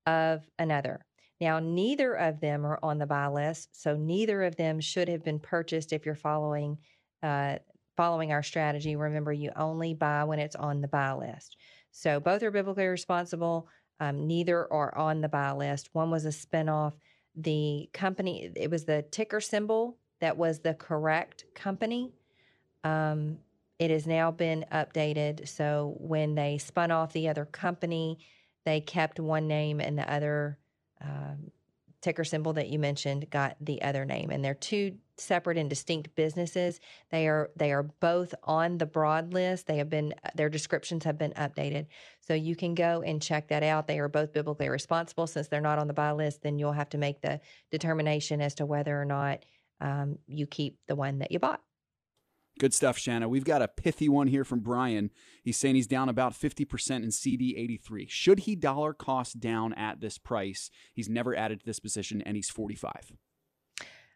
[0.05, 1.05] of another.
[1.41, 5.23] Now, neither of them are on the buy list, so neither of them should have
[5.23, 6.77] been purchased if you're following
[7.23, 7.57] uh,
[7.97, 8.95] following our strategy.
[8.95, 11.57] Remember, you only buy when it's on the buy list.
[11.91, 13.69] So both are biblically responsible.
[13.99, 15.89] Um, neither are on the buy list.
[15.93, 16.93] One was a spinoff.
[17.35, 22.13] The company, it was the ticker symbol that was the correct company.
[22.83, 23.39] Um,
[23.79, 25.47] it has now been updated.
[25.47, 28.19] So when they spun off the other company,
[28.65, 30.57] they kept one name and the other
[31.01, 31.51] um,
[32.01, 34.29] ticker symbol that you mentioned got the other name.
[34.29, 36.79] And they're two separate and distinct businesses.
[37.09, 39.65] They are they are both on the broad list.
[39.65, 41.87] They have been their descriptions have been updated.
[42.21, 43.87] So you can go and check that out.
[43.87, 45.27] They are both biblically responsible.
[45.27, 48.55] Since they're not on the buy list, then you'll have to make the determination as
[48.55, 49.43] to whether or not
[49.81, 51.61] um, you keep the one that you bought.
[52.57, 53.27] Good stuff, Shanna.
[53.27, 55.11] We've got a pithy one here from Brian.
[55.43, 58.09] He's saying he's down about 50% in CD83.
[58.09, 60.71] Should he dollar cost down at this price?
[60.93, 63.11] He's never added to this position and he's 45.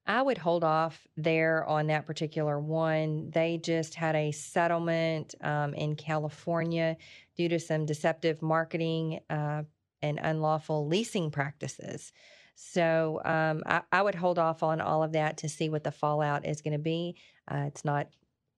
[0.08, 3.30] I would hold off there on that particular one.
[3.30, 6.98] They just had a settlement um, in California
[7.36, 9.64] due to some deceptive marketing uh,
[10.02, 12.12] and unlawful leasing practices.
[12.56, 15.92] So um, I, I would hold off on all of that to see what the
[15.92, 17.16] fallout is going to be.
[17.48, 18.08] Uh, it's not,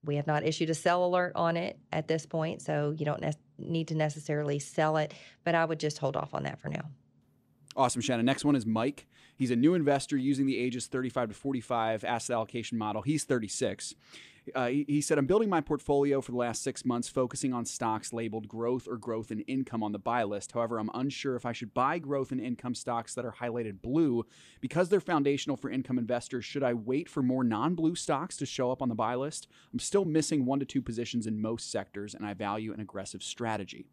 [0.04, 3.20] we have not issued a sell alert on it at this point, so you don't
[3.20, 6.68] ne- need to necessarily sell it, but I would just hold off on that for
[6.68, 6.82] now.
[7.76, 8.22] Awesome, Shanna.
[8.22, 9.06] Next one is Mike.
[9.36, 13.02] He's a new investor using the ages 35 to 45 asset allocation model.
[13.02, 13.94] He's 36.
[14.54, 18.12] Uh, he, said, I'm building my portfolio for the last six months, focusing on stocks
[18.12, 20.52] labeled growth or growth and income on the buy list.
[20.52, 24.26] However, I'm unsure if I should buy growth and income stocks that are highlighted blue
[24.60, 26.44] because they're foundational for income investors.
[26.44, 29.46] Should I wait for more non blue stocks to show up on the buy list?
[29.72, 33.22] I'm still missing one to two positions in most sectors, and I value an aggressive
[33.22, 33.86] strategy.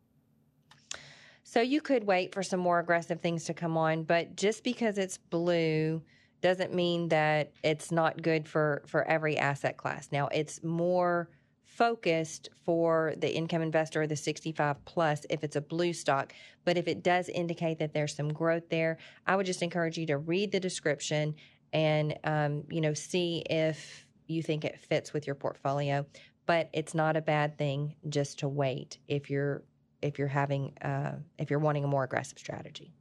[1.43, 4.97] So you could wait for some more aggressive things to come on, but just because
[4.97, 6.01] it's blue
[6.41, 10.09] doesn't mean that it's not good for for every asset class.
[10.11, 11.29] Now, it's more
[11.65, 16.33] focused for the income investor or the 65 plus if it's a blue stock,
[16.65, 20.05] but if it does indicate that there's some growth there, I would just encourage you
[20.07, 21.35] to read the description
[21.71, 26.05] and um, you know see if you think it fits with your portfolio.
[26.45, 29.63] But it's not a bad thing just to wait if you're
[30.01, 32.93] if you're having uh, if you're wanting a more aggressive strategy.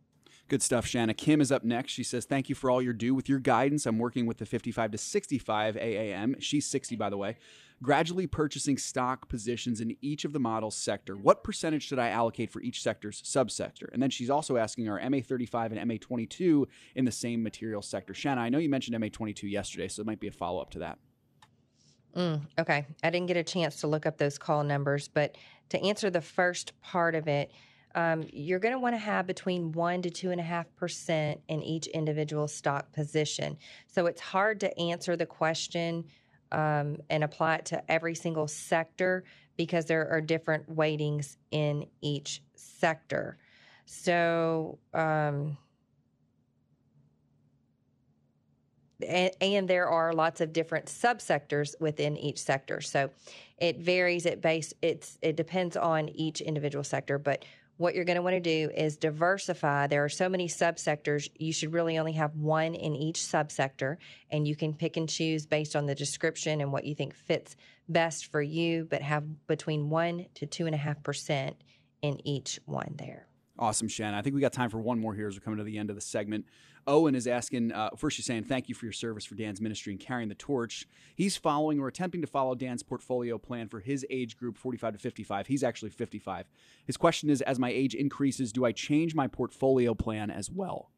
[0.49, 1.13] Good stuff, Shanna.
[1.13, 1.93] Kim is up next.
[1.93, 3.85] She says, Thank you for all your due with your guidance.
[3.85, 6.37] I'm working with the 55 to 65 AAM.
[6.41, 7.37] She's 60, by the way.
[7.83, 11.17] Gradually purchasing stock positions in each of the models sector.
[11.17, 13.93] What percentage should I allocate for each sector's subsector?
[13.93, 18.15] And then she's also asking are MA35 and MA22 in the same material sector?
[18.15, 20.79] Shanna, I know you mentioned MA22 yesterday, so it might be a follow up to
[20.79, 20.99] that.
[22.17, 22.87] Mm, okay.
[23.03, 25.37] I didn't get a chance to look up those call numbers, but
[25.69, 27.53] to answer the first part of it,
[27.99, 31.41] um, you're going to want to have between one to two and a half percent
[31.49, 33.57] in each individual stock position.
[33.89, 36.05] So it's hard to answer the question
[36.53, 39.25] um, and apply it to every single sector
[39.57, 43.37] because there are different weightings in each sector.
[43.85, 45.59] So, um,
[49.05, 52.81] and, and, there are lots of different subsectors within each sector.
[52.81, 53.11] So
[53.59, 54.25] it varies.
[54.25, 57.19] It base it's it depends on each individual sector.
[57.19, 57.45] But
[57.79, 59.87] what you're going to want to do is diversify.
[59.87, 61.31] There are so many subsectors.
[61.39, 63.97] You should really only have one in each subsector,
[64.31, 67.57] and you can pick and choose based on the description and what you think fits
[67.89, 68.87] best for you.
[68.91, 71.57] But have between one to two and a half percent
[72.03, 73.27] in each one there.
[73.59, 74.19] Awesome, Shanna.
[74.19, 75.91] I think we got time for one more here as we're coming to the end
[75.91, 76.47] of the segment.
[76.89, 79.93] Owen is asking, uh, first, she's saying, Thank you for your service for Dan's ministry
[79.93, 80.89] and carrying the torch.
[81.15, 84.99] He's following or attempting to follow Dan's portfolio plan for his age group, 45 to
[84.99, 85.47] 55.
[85.47, 86.47] He's actually 55.
[86.87, 90.91] His question is As my age increases, do I change my portfolio plan as well?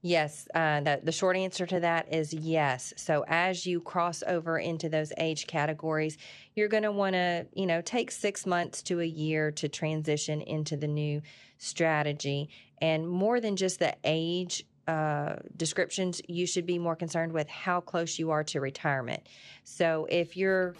[0.00, 2.94] Yes, uh, the, the short answer to that is yes.
[2.96, 6.16] So as you cross over into those age categories,
[6.54, 10.40] you're going to want to, you know, take six months to a year to transition
[10.40, 11.20] into the new
[11.58, 12.48] strategy.
[12.80, 17.80] And more than just the age uh, descriptions, you should be more concerned with how
[17.80, 19.22] close you are to retirement.
[19.64, 20.74] So if you're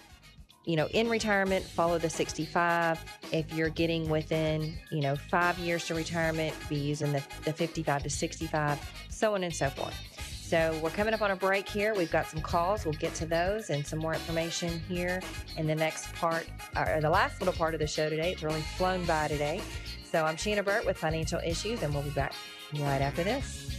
[0.65, 3.03] you know, in retirement, follow the 65.
[3.31, 8.03] If you're getting within, you know, five years to retirement, be using the, the 55
[8.03, 9.95] to 65, so on and so forth.
[10.49, 11.95] So we're coming up on a break here.
[11.95, 12.83] We've got some calls.
[12.83, 15.21] We'll get to those and some more information here
[15.57, 18.31] in the next part, or the last little part of the show today.
[18.31, 19.61] It's really flown by today.
[20.11, 22.33] So I'm Shanna Burt with Financial Issues, and we'll be back
[22.73, 23.78] right after this.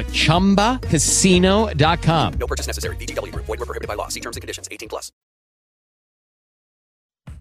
[0.01, 2.33] at ChumbaCasino.com.
[2.33, 2.95] No purchase necessary.
[2.97, 3.31] VGW.
[3.35, 4.07] Void were prohibited by law.
[4.07, 4.67] See terms and conditions.
[4.71, 5.11] 18 plus.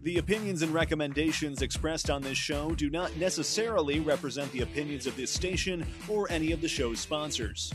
[0.03, 5.15] The opinions and recommendations expressed on this show do not necessarily represent the opinions of
[5.15, 7.71] this station or any of the show's sponsors.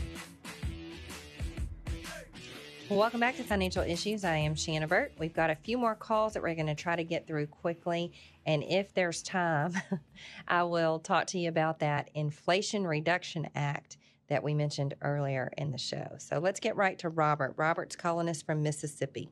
[2.88, 4.24] Welcome back to Financial Issues.
[4.24, 5.12] I am Shanna Burt.
[5.18, 8.12] We've got a few more calls that we're going to try to get through quickly.
[8.44, 9.72] And if there's time,
[10.48, 13.96] I will talk to you about that Inflation Reduction Act
[14.28, 16.16] that we mentioned earlier in the show.
[16.18, 17.54] So let's get right to Robert.
[17.56, 19.30] Robert's calling us from Mississippi.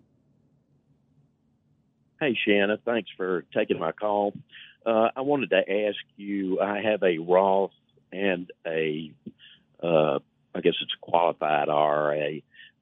[2.21, 2.79] Hey, Shanna.
[2.85, 4.35] Thanks for taking my call.
[4.87, 7.73] Uh, I wanted to ask you I have a Roth
[8.13, 9.13] and a,
[9.83, 10.19] uh,
[10.55, 12.41] I guess it's a qualified IRA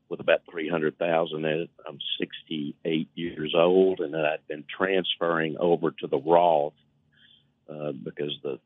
[0.08, 1.70] with about 300,000 in it.
[1.88, 6.74] I'm 68 years old, and I've been transferring over to the Roth
[7.68, 8.58] uh, because the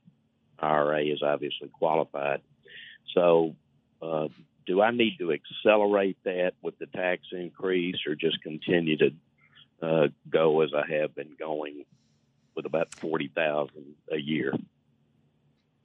[0.59, 2.41] IRA is obviously qualified.
[3.15, 3.55] So,
[4.03, 4.29] uh,
[4.67, 9.11] do I need to accelerate that with the tax increase, or just continue to
[9.83, 11.85] uh, go as I have been going
[12.55, 13.71] with about 40,000
[14.11, 14.53] a year?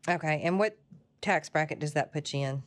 [0.10, 0.78] Okay, and what
[1.22, 2.64] tax bracket does that put you in?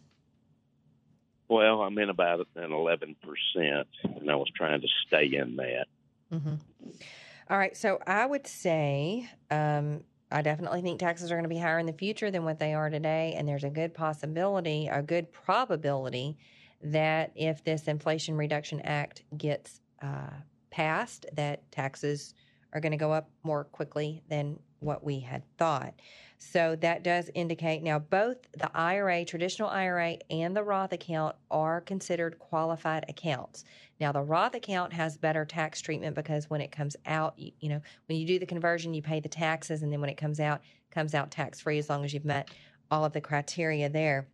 [1.49, 3.17] Well, I'm in about an 11%,
[3.55, 5.87] and I was trying to stay in that.
[6.33, 6.55] Mm-hmm.
[7.51, 7.77] All right.
[7.77, 11.87] So I would say um, I definitely think taxes are going to be higher in
[11.87, 13.35] the future than what they are today.
[13.37, 16.37] And there's a good possibility, a good probability
[16.83, 20.31] that if this Inflation Reduction Act gets uh,
[20.71, 22.35] passed, that taxes
[22.75, 25.95] are going to go up more quickly than what we had thought.
[26.39, 31.81] So that does indicate now both the IRA, traditional IRA, and the Roth account are
[31.81, 33.65] considered qualified accounts.
[33.99, 37.69] Now the Roth account has better tax treatment because when it comes out, you, you
[37.71, 40.41] know, when you do the conversion, you pay the taxes, and then when it comes
[40.41, 40.61] out,
[40.91, 42.51] comes out tax free as long as you've met
[42.91, 44.29] all of the criteria there.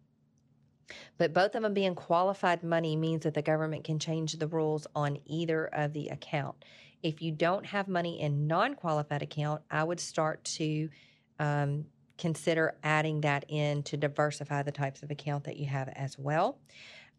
[1.18, 4.86] But both of them being qualified money means that the government can change the rules
[4.94, 6.64] on either of the account.
[7.02, 10.88] If you don't have money in non-qualified account, I would start to
[11.38, 11.86] um,
[12.18, 16.58] consider adding that in to diversify the types of account that you have as well.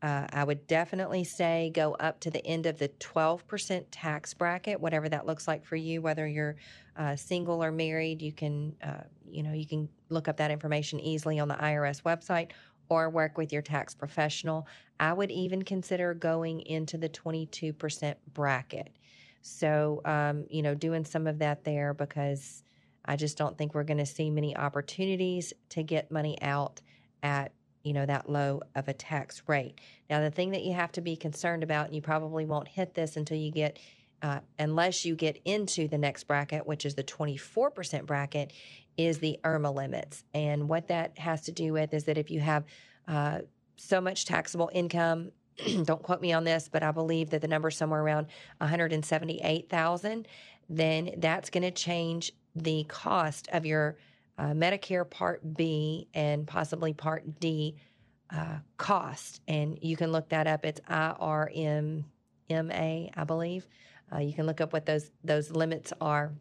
[0.02, 4.80] Uh, I would definitely say go up to the end of the 12% tax bracket,
[4.80, 6.56] whatever that looks like for you, whether you're
[6.98, 8.22] uh, single or married.
[8.22, 12.02] You can, uh, you know, you can look up that information easily on the IRS
[12.02, 12.50] website
[12.90, 14.68] or work with your tax professional.
[15.00, 18.90] I would even consider going into the 22% bracket.
[19.42, 22.64] So, um, you know, doing some of that there because
[23.06, 26.82] I just don't think we're going to see many opportunities to get money out
[27.24, 27.52] at
[27.84, 29.80] you know that low of a tax rate.
[30.10, 32.94] Now, the thing that you have to be concerned about, and you probably won't hit
[32.94, 33.80] this until you get,
[34.22, 38.54] uh, unless you get into the next bracket, which is the 24% bracket,
[38.98, 40.24] is the IRMAA limits.
[40.34, 42.66] And what that has to do with is that if you have
[43.08, 43.40] uh,
[43.78, 45.32] so much taxable income,
[45.84, 48.28] don't quote me on this, but I believe that the number is somewhere around
[48.58, 50.28] 178,000,
[50.70, 53.98] then that's going to change the cost of your
[54.38, 57.76] uh, Medicare Part B and possibly Part D
[58.34, 59.42] uh, cost.
[59.48, 60.66] And you can look that up.
[60.66, 62.04] It's IRMAA,
[62.50, 63.68] I believe.
[64.14, 66.34] Uh, you can look up what those those limits are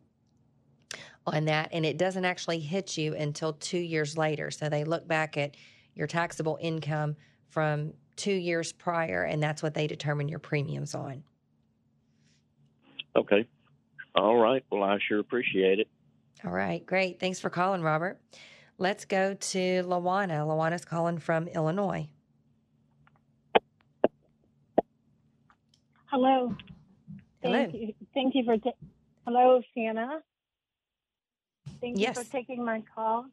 [1.26, 4.50] on that, and it doesn't actually hit you until two years later.
[4.50, 5.56] So they look back at
[5.94, 7.16] your taxable income
[7.48, 11.22] from two years prior, and that's what they determine your premiums on.
[13.16, 13.46] Okay.
[14.14, 14.62] All right.
[14.70, 15.88] Well, I sure appreciate it.
[16.44, 17.18] All right, great.
[17.18, 18.20] Thanks for calling, Robert.
[18.78, 20.46] Let's go to Lawana.
[20.46, 22.08] Lawana's calling from Illinois.
[26.06, 26.54] Hello.
[27.42, 27.56] Hello.
[27.70, 27.94] Thank you.
[28.14, 28.58] Thank you for.
[28.58, 28.76] Ta-
[29.26, 30.20] Hello, Shanna.
[31.80, 32.16] Thank Yes.
[32.16, 33.26] you for taking my call.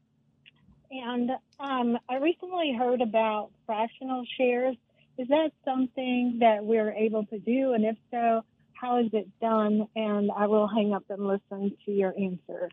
[0.91, 4.75] And um, I recently heard about fractional shares.
[5.17, 7.73] Is that something that we're able to do?
[7.73, 9.88] And if so, how is it done?
[9.95, 12.69] And I will hang up and listen to your answer.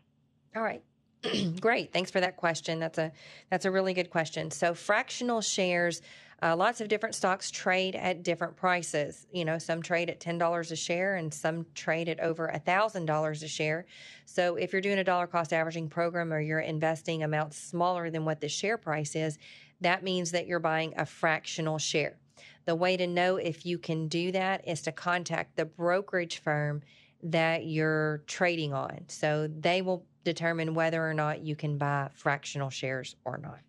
[0.55, 0.83] All right.
[1.59, 1.91] Great.
[1.91, 2.79] Thanks for that question.
[2.79, 3.11] That's a
[3.49, 4.51] that's a really good question.
[4.51, 6.01] So fractional shares,
[6.41, 9.25] uh, lots of different stocks trade at different prices.
[9.31, 12.59] You know, some trade at ten dollars a share, and some trade at over a
[12.59, 13.85] thousand dollars a share.
[14.25, 18.25] So if you're doing a dollar cost averaging program, or you're investing amounts smaller than
[18.25, 19.37] what the share price is,
[19.81, 22.17] that means that you're buying a fractional share.
[22.65, 26.81] The way to know if you can do that is to contact the brokerage firm
[27.23, 29.05] that you're trading on.
[29.07, 33.59] So they will determine whether or not you can buy fractional shares or not.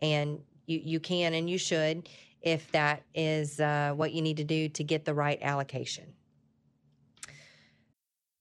[0.00, 2.08] And you, you can and you should
[2.42, 6.04] if that is uh, what you need to do to get the right allocation.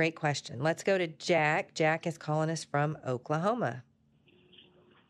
[0.00, 0.62] Great question.
[0.62, 1.74] Let's go to Jack.
[1.74, 3.84] Jack is calling us from Oklahoma.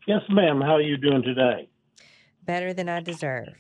[0.05, 0.61] Yes, ma'am.
[0.61, 1.69] How are you doing today?
[2.45, 3.55] Better than I deserve.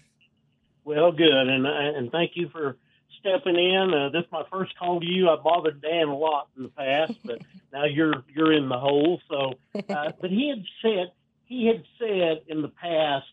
[0.82, 2.78] Well, good, and and thank you for
[3.20, 3.94] stepping in.
[3.94, 5.28] Uh, this is my first call to you.
[5.28, 7.38] I bothered Dan a lot in the past, but
[7.72, 9.20] now you're you're in the hole.
[9.28, 9.52] So,
[9.88, 11.12] uh, but he had said
[11.44, 13.26] he had said in the past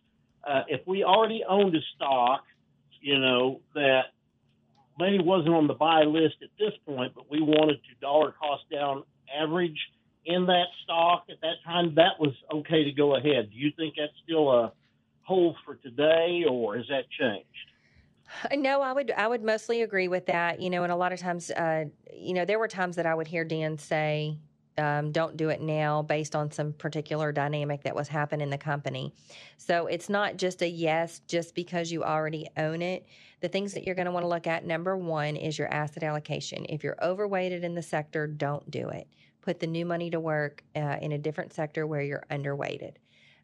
[0.48, 2.44] uh, if we already owned a stock,
[3.02, 4.12] you know, that
[4.98, 8.64] maybe wasn't on the buy list at this point, but we wanted to dollar cost
[8.72, 9.04] down
[9.36, 9.78] average
[10.28, 13.50] in that stock at that time, that was okay to go ahead.
[13.50, 14.74] Do you think that's still a
[15.22, 17.48] hold for today, or has that changed?
[18.62, 20.62] No, I would I would mostly agree with that.
[20.62, 23.16] You know, and a lot of times, uh, you know, there were times that I
[23.16, 24.38] would hear Dan say,
[24.78, 28.58] um, "Don't do it now," based on some particular dynamic that was happening in the
[28.58, 29.14] company.
[29.56, 33.06] So it's not just a yes just because you already own it.
[33.40, 36.04] The things that you're going to want to look at number one is your asset
[36.04, 36.66] allocation.
[36.70, 39.08] If you're overweighted in the sector, don't do it.
[39.42, 42.94] Put the new money to work uh, in a different sector where you're underweighted.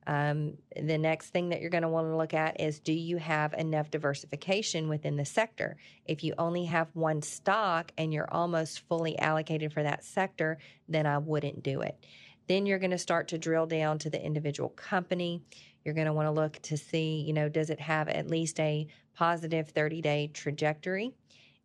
[0.05, 3.17] Um, the next thing that you're going to want to look at is do you
[3.17, 5.77] have enough diversification within the sector?
[6.05, 10.57] If you only have one stock and you're almost fully allocated for that sector,
[10.89, 12.05] then I wouldn't do it.
[12.47, 15.41] Then you're going to start to drill down to the individual company.
[15.85, 18.59] You're going to want to look to see, you know, does it have at least
[18.59, 21.14] a positive 30 day trajectory?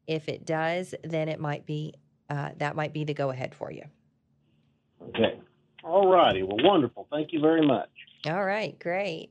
[0.07, 1.95] If it does, then it might be
[2.31, 3.85] uh, that might be the go ahead for you.
[5.09, 5.41] Okay.
[5.85, 6.43] All righty.
[6.43, 7.07] Well, wonderful.
[7.11, 7.89] Thank you very much.
[8.27, 9.31] All right, great.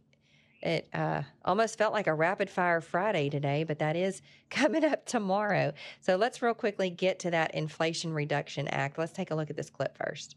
[0.61, 5.05] It uh, almost felt like a rapid fire Friday today, but that is coming up
[5.05, 5.73] tomorrow.
[6.01, 8.97] So let's real quickly get to that Inflation Reduction Act.
[8.97, 10.35] Let's take a look at this clip first.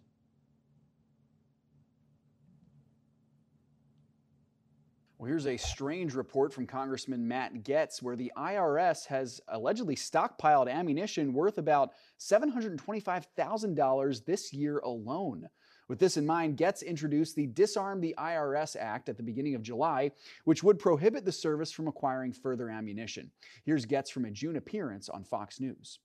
[5.20, 10.72] Well, here's a strange report from Congressman Matt Gaetz where the IRS has allegedly stockpiled
[10.72, 15.46] ammunition worth about $725,000 this year alone.
[15.88, 19.62] With this in mind, Gaetz introduced the Disarm the IRS Act at the beginning of
[19.62, 20.10] July,
[20.44, 23.30] which would prohibit the service from acquiring further ammunition.
[23.66, 25.98] Here's Gaetz from a June appearance on Fox News.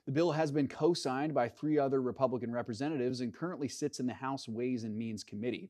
[0.07, 4.07] The bill has been co signed by three other Republican representatives and currently sits in
[4.07, 5.69] the House Ways and Means Committee.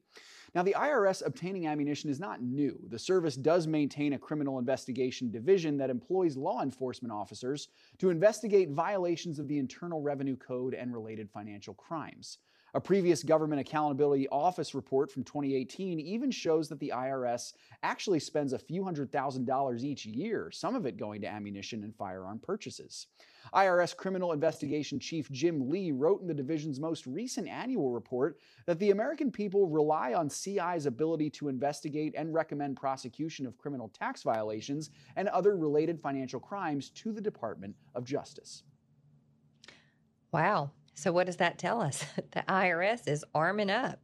[0.55, 2.79] Now, the IRS obtaining ammunition is not new.
[2.89, 8.71] The service does maintain a criminal investigation division that employs law enforcement officers to investigate
[8.71, 12.39] violations of the Internal Revenue Code and related financial crimes.
[12.75, 18.53] A previous Government Accountability Office report from 2018 even shows that the IRS actually spends
[18.53, 22.39] a few hundred thousand dollars each year, some of it going to ammunition and firearm
[22.39, 23.07] purchases.
[23.55, 28.79] IRS Criminal Investigation Chief Jim Lee wrote in the division's most recent annual report that
[28.79, 34.23] the American people rely on CI's ability to investigate and recommend prosecution of criminal tax
[34.23, 38.65] violations and other related financial crimes to the Department of Justice.
[40.33, 40.73] Wow.
[40.99, 42.05] So, what does that tell us?
[42.33, 44.01] the IRS is arming up.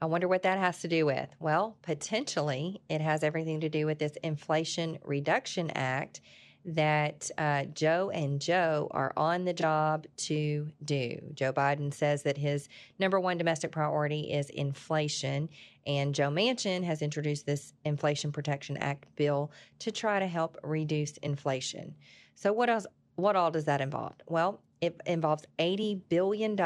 [0.00, 1.28] I wonder what that has to do with.
[1.40, 6.20] Well, potentially it has everything to do with this Inflation Reduction Act
[6.64, 11.18] that uh, Joe and Joe are on the job to do.
[11.34, 12.68] Joe Biden says that his
[13.00, 15.48] number one domestic priority is inflation,
[15.88, 19.50] and Joe Manchin has introduced this Inflation Protection Act bill
[19.80, 21.96] to try to help reduce inflation.
[22.36, 22.86] So, what else?
[23.16, 24.14] What all does that involve?
[24.28, 26.58] Well, it involves $80 billion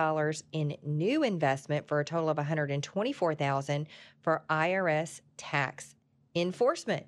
[0.52, 3.86] in new investment for a total of 124,000
[4.22, 5.94] for IRS tax
[6.34, 7.06] enforcement.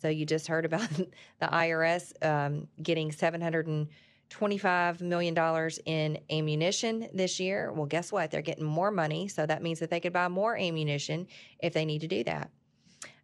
[0.00, 0.88] So you just heard about
[1.40, 7.70] the IRS um, getting $725 million in ammunition this year.
[7.70, 8.30] Well, guess what?
[8.30, 9.28] They're getting more money.
[9.28, 11.26] So that means that they could buy more ammunition
[11.58, 12.50] if they need to do that.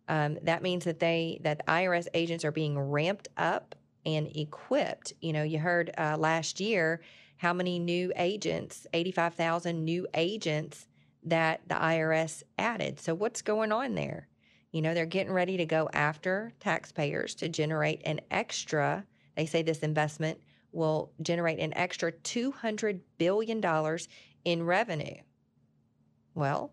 [0.08, 3.74] Um, that means that they that the IRS agents are being ramped up
[4.04, 5.12] and equipped.
[5.20, 7.00] You know, you heard uh, last year
[7.42, 10.86] how many new agents, 85,000 new agents
[11.24, 13.00] that the IRS added.
[13.00, 14.28] So, what's going on there?
[14.70, 19.04] You know, they're getting ready to go after taxpayers to generate an extra,
[19.36, 20.38] they say this investment
[20.70, 23.98] will generate an extra $200 billion
[24.44, 25.16] in revenue.
[26.36, 26.72] Well,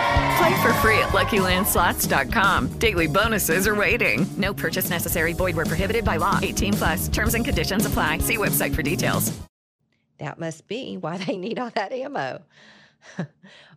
[0.41, 2.79] Play for free at LuckyLandSlots.com.
[2.79, 4.25] Daily bonuses are waiting.
[4.37, 5.33] No purchase necessary.
[5.33, 6.39] Void where prohibited by law.
[6.41, 7.07] 18 plus.
[7.09, 8.17] Terms and conditions apply.
[8.17, 9.39] See website for details.
[10.17, 12.41] That must be why they need all that ammo.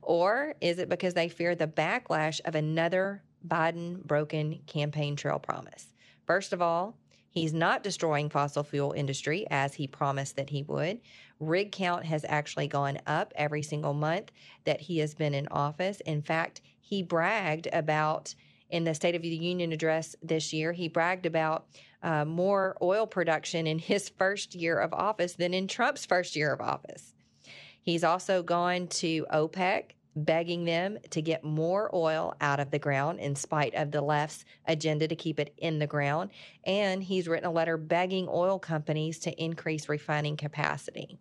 [0.03, 5.89] or is it because they fear the backlash of another Biden broken campaign trail promise?
[6.27, 6.97] First of all,
[7.29, 11.01] he's not destroying fossil fuel industry as he promised that he would.
[11.49, 14.31] Rig count has actually gone up every single month
[14.65, 16.01] that he has been in office.
[16.01, 18.35] In fact, he bragged about
[18.71, 21.67] in the State of the Union address this year, he bragged about
[22.03, 26.53] uh, more oil production in his first year of office than in Trump's first year
[26.53, 27.15] of office.
[27.81, 33.21] He's also gone to OPEC, begging them to get more oil out of the ground
[33.21, 36.31] in spite of the left's agenda to keep it in the ground.
[36.65, 41.19] And he's written a letter begging oil companies to increase refining capacity.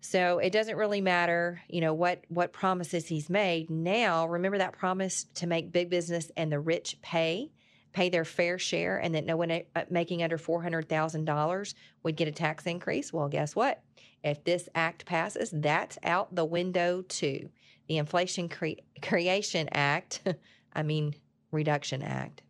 [0.00, 3.70] So it doesn't really matter, you know, what what promises he's made.
[3.70, 7.50] Now, remember that promise to make big business and the rich pay,
[7.92, 11.74] pay their fair share, and that no one uh, making under four hundred thousand dollars
[12.02, 13.12] would get a tax increase.
[13.12, 13.82] Well, guess what?
[14.22, 17.48] If this act passes, that's out the window too.
[17.88, 20.22] The Inflation Cre- Creation Act,
[20.74, 21.14] I mean
[21.52, 22.42] Reduction Act,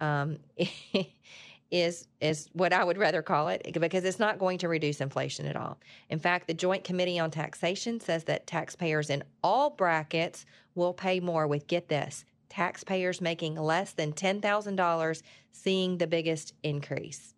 [0.00, 0.38] um,
[1.70, 5.46] is is what I would rather call it because it's not going to reduce inflation
[5.46, 5.78] at all.
[6.10, 10.44] In fact, the Joint Committee on Taxation says that taxpayers in all brackets
[10.74, 17.32] will pay more with get this taxpayers making less than $10,000 seeing the biggest increase.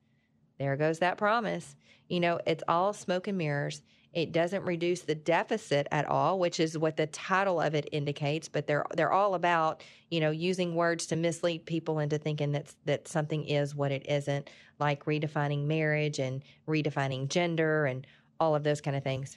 [0.59, 1.77] There goes that promise.
[2.09, 3.83] You know, it's all smoke and mirrors.
[4.15, 8.49] It doesn't reduce the deficit at all, which is what the title of it indicates.
[8.49, 12.73] But they're they're all about you know using words to mislead people into thinking that
[12.85, 14.49] that something is what it isn't,
[14.79, 18.07] like redefining marriage and redefining gender and
[18.39, 19.37] all of those kind of things.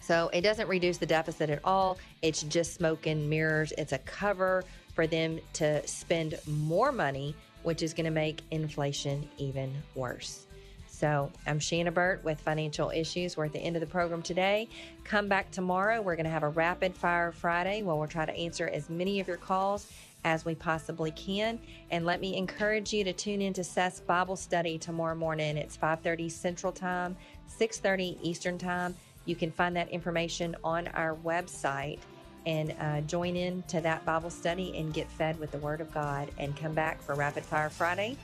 [0.00, 1.98] So it doesn't reduce the deficit at all.
[2.20, 3.72] It's just smoke and mirrors.
[3.78, 4.62] It's a cover
[4.94, 10.46] for them to spend more money, which is going to make inflation even worse.
[10.94, 13.36] So I'm Shanna Burt with Financial Issues.
[13.36, 14.68] We're at the end of the program today.
[15.02, 16.00] Come back tomorrow.
[16.00, 19.18] We're going to have a rapid fire Friday where we'll try to answer as many
[19.18, 19.90] of your calls
[20.24, 21.58] as we possibly can.
[21.90, 25.56] And let me encourage you to tune into Seth's Bible study tomorrow morning.
[25.56, 27.16] It's 5:30 Central Time,
[27.48, 28.94] 6:30 Eastern Time.
[29.24, 31.98] You can find that information on our website
[32.46, 35.92] and uh, join in to that Bible study and get fed with the Word of
[35.92, 38.16] God and come back for Rapid Fire Friday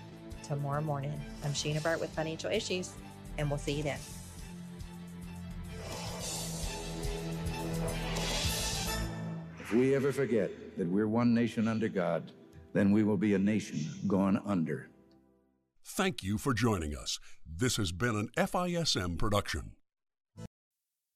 [0.50, 1.12] tomorrow morning.
[1.44, 2.90] I'm Shanna Burt with Financial Issues,
[3.38, 4.00] and we'll see you then.
[9.60, 12.32] If we ever forget that we're one nation under God,
[12.72, 13.78] then we will be a nation
[14.08, 14.88] gone under.
[15.84, 17.20] Thank you for joining us.
[17.46, 19.76] This has been an FISM production.